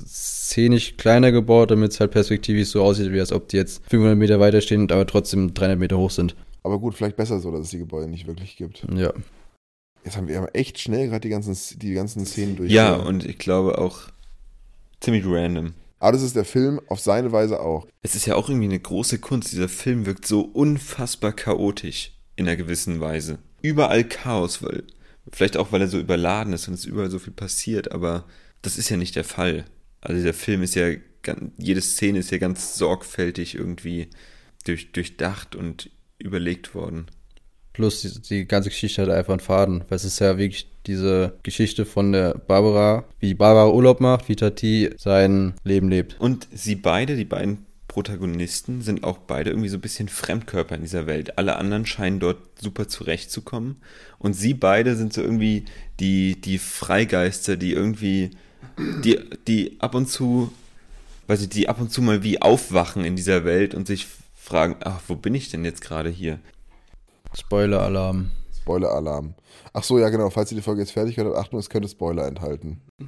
szenisch 0.06 0.98
kleiner 0.98 1.32
gebaut, 1.32 1.72
damit 1.72 1.92
es 1.92 2.00
halt 2.00 2.12
perspektivisch 2.12 2.70
so 2.70 2.84
aussieht, 2.84 3.12
wie 3.12 3.20
als 3.20 3.32
ob 3.32 3.48
die 3.48 3.58
jetzt 3.58 3.84
500 3.90 4.18
Meter 4.18 4.40
weiter 4.40 4.62
stehen, 4.62 4.90
aber 4.92 5.06
trotzdem 5.06 5.54
300 5.54 5.80
Meter 5.80 5.98
hoch 5.98 6.12
sind. 6.12 6.36
Aber 6.64 6.80
gut, 6.80 6.96
vielleicht 6.96 7.18
besser 7.18 7.40
so, 7.40 7.52
dass 7.52 7.62
es 7.62 7.70
die 7.70 7.80
Gebäude 7.80 8.08
nicht 8.08 8.28
wirklich 8.28 8.56
gibt. 8.56 8.86
Ja. 8.96 9.14
Jetzt 10.04 10.18
haben 10.18 10.28
wir 10.28 10.38
aber 10.38 10.56
echt 10.56 10.80
schnell 10.80 11.08
gerade 11.08 11.22
die 11.22 11.30
ganzen, 11.30 11.80
die 11.80 11.94
ganzen 11.94 12.26
Szenen 12.26 12.56
durch. 12.56 12.72
Ja, 12.72 12.96
und 12.96 13.26
ich 13.26 13.38
glaube 13.38 13.78
auch 13.78 14.00
ziemlich 15.00 15.26
random. 15.26 15.74
Aber 16.04 16.12
das 16.12 16.22
ist 16.22 16.36
der 16.36 16.44
Film 16.44 16.82
auf 16.90 17.00
seine 17.00 17.32
Weise 17.32 17.62
auch. 17.62 17.88
Es 18.02 18.14
ist 18.14 18.26
ja 18.26 18.36
auch 18.36 18.50
irgendwie 18.50 18.68
eine 18.68 18.80
große 18.80 19.20
Kunst. 19.20 19.54
Dieser 19.54 19.70
Film 19.70 20.06
wirkt 20.06 20.28
so 20.28 20.42
unfassbar 20.42 21.32
chaotisch 21.32 22.12
in 22.36 22.46
einer 22.46 22.58
gewissen 22.58 23.00
Weise. 23.00 23.40
Überall 23.62 24.04
Chaos, 24.04 24.62
weil 24.62 24.84
vielleicht 25.32 25.56
auch, 25.56 25.72
weil 25.72 25.80
er 25.80 25.88
so 25.88 25.98
überladen 25.98 26.52
ist 26.52 26.68
und 26.68 26.74
es 26.74 26.84
überall 26.84 27.10
so 27.10 27.20
viel 27.20 27.32
passiert, 27.32 27.94
aber 27.94 28.26
das 28.62 28.78
ist 28.78 28.90
ja 28.90 28.98
nicht 28.98 29.16
der 29.16 29.24
Fall. 29.24 29.64
Also 30.02 30.18
dieser 30.18 30.34
Film 30.34 30.62
ist 30.62 30.76
ja, 30.76 30.90
jede 31.58 31.82
Szene 31.82 32.20
ist 32.20 32.32
ja 32.32 32.38
ganz 32.38 32.76
sorgfältig 32.76 33.56
irgendwie 33.56 34.10
durch, 34.66 34.92
durchdacht 34.92 35.56
und 35.56 35.90
überlegt 36.18 36.76
worden. 36.76 37.06
Plus 37.74 38.02
die, 38.02 38.22
die 38.22 38.46
ganze 38.48 38.70
Geschichte 38.70 39.02
hat 39.02 39.10
einfach 39.10 39.34
einen 39.34 39.40
Faden, 39.40 39.84
weil 39.90 39.96
es 39.96 40.06
ist 40.06 40.20
ja 40.20 40.38
wirklich 40.38 40.68
diese 40.86 41.34
Geschichte 41.44 41.86
von 41.86 42.12
der 42.12 42.36
Barbara, 42.36 43.06
wie 43.20 43.34
Barbara 43.34 43.70
Urlaub 43.70 44.00
macht, 44.00 44.30
wie 44.30 44.36
Tati 44.36 44.92
sein 44.98 45.56
Leben 45.64 45.90
lebt. 45.90 46.20
Und 46.20 46.48
sie 46.54 46.76
beide, 46.76 47.16
die 47.16 47.26
beiden 47.26 47.66
Protagonisten, 47.88 48.82
sind 48.82 49.04
auch 49.04 49.18
beide 49.20 49.52
irgendwie 49.52 49.70
so 49.70 49.78
ein 49.78 49.82
bisschen 49.82 50.10
Fremdkörper 50.10 50.76
in 50.76 50.82
dieser 50.82 51.08
Welt. 51.08 51.38
Alle 51.38 51.56
anderen 51.56 51.86
scheinen 51.86 52.20
dort 52.20 52.38
super 52.60 52.88
zurechtzukommen. 52.88 53.78
Und 54.20 54.34
sie 54.34 54.54
beide 54.54 54.96
sind 54.96 55.14
so 55.14 55.22
irgendwie 55.22 55.66
die, 56.00 56.40
die 56.40 56.58
Freigeister, 56.58 57.56
die 57.56 57.72
irgendwie, 57.72 58.32
die, 59.04 59.20
die 59.48 59.78
ab 59.80 59.96
und 59.96 60.10
zu, 60.10 60.52
weiß 61.28 61.42
ich, 61.42 61.50
die 61.50 61.70
ab 61.70 61.80
und 61.80 61.92
zu 61.92 62.02
mal 62.02 62.24
wie 62.24 62.42
aufwachen 62.42 63.06
in 63.06 63.16
dieser 63.16 63.46
Welt 63.46 63.74
und 63.74 63.88
sich 63.88 64.08
fragen, 64.36 64.76
ach, 64.84 65.02
wo 65.08 65.16
bin 65.16 65.34
ich 65.36 65.50
denn 65.50 65.64
jetzt 65.64 65.82
gerade 65.82 66.10
hier? 66.10 66.40
Spoiler-Alarm. 67.36 68.32
Spoiler-Alarm. 68.62 69.36
Ach 69.74 69.84
so, 69.84 70.00
ja 70.00 70.10
genau, 70.10 70.30
falls 70.30 70.52
ihr 70.52 70.56
die 70.56 70.62
Folge 70.62 70.82
jetzt 70.82 70.92
fertig 70.92 71.18
hört, 71.18 71.36
Achtung, 71.36 71.60
es 71.60 71.70
könnte 71.70 71.90
Spoiler 71.90 72.28
enthalten. 72.28 72.82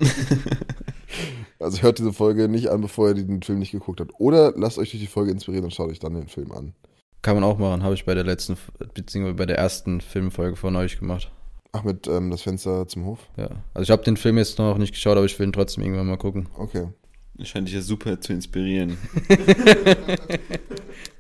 also 1.60 1.82
hört 1.82 2.00
diese 2.00 2.12
Folge 2.12 2.50
nicht 2.50 2.70
an, 2.70 2.82
bevor 2.82 3.10
ihr 3.10 3.14
den 3.14 3.42
Film 3.42 3.60
nicht 3.60 3.72
geguckt 3.72 4.02
habt. 4.02 4.12
Oder 4.18 4.54
lasst 4.58 4.78
euch 4.78 4.92
durch 4.92 5.02
die 5.02 5.08
Folge 5.08 5.32
inspirieren 5.32 5.66
und 5.66 5.74
schaut 5.74 5.90
euch 5.90 6.00
dann 6.00 6.14
den 6.14 6.28
Film 6.28 6.52
an. 6.52 6.74
Kann 7.22 7.36
man 7.36 7.44
auch 7.44 7.58
machen, 7.58 7.84
habe 7.84 7.96
ich 7.96 8.06
bei 8.06 8.14
der 8.14 8.24
letzten, 8.24 8.58
beziehungsweise 8.94 9.36
bei 9.36 9.46
der 9.46 9.58
ersten 9.58 10.02
Filmfolge 10.02 10.56
von 10.56 10.76
euch 10.76 11.00
gemacht. 11.00 11.32
Ach, 11.72 11.84
mit 11.84 12.08
ähm, 12.08 12.32
das 12.32 12.42
Fenster 12.42 12.88
zum 12.88 13.06
Hof? 13.06 13.20
Ja. 13.38 13.50
Also 13.74 13.84
ich 13.84 13.92
habe 13.92 14.04
den 14.04 14.18
Film 14.18 14.38
jetzt 14.38 14.60
noch 14.60 14.78
nicht 14.78 14.94
geschaut, 14.94 15.18
aber 15.18 15.26
ich 15.26 15.38
will 15.40 15.48
ihn 15.48 15.54
trotzdem 15.54 15.84
irgendwann 15.84 16.08
mal 16.08 16.18
gucken. 16.18 16.48
Okay. 16.58 16.88
Das 17.36 17.48
scheint 17.50 17.68
dich 17.68 17.76
ja 17.76 17.82
super 17.82 18.20
zu 18.22 18.34
inspirieren. 18.34 18.98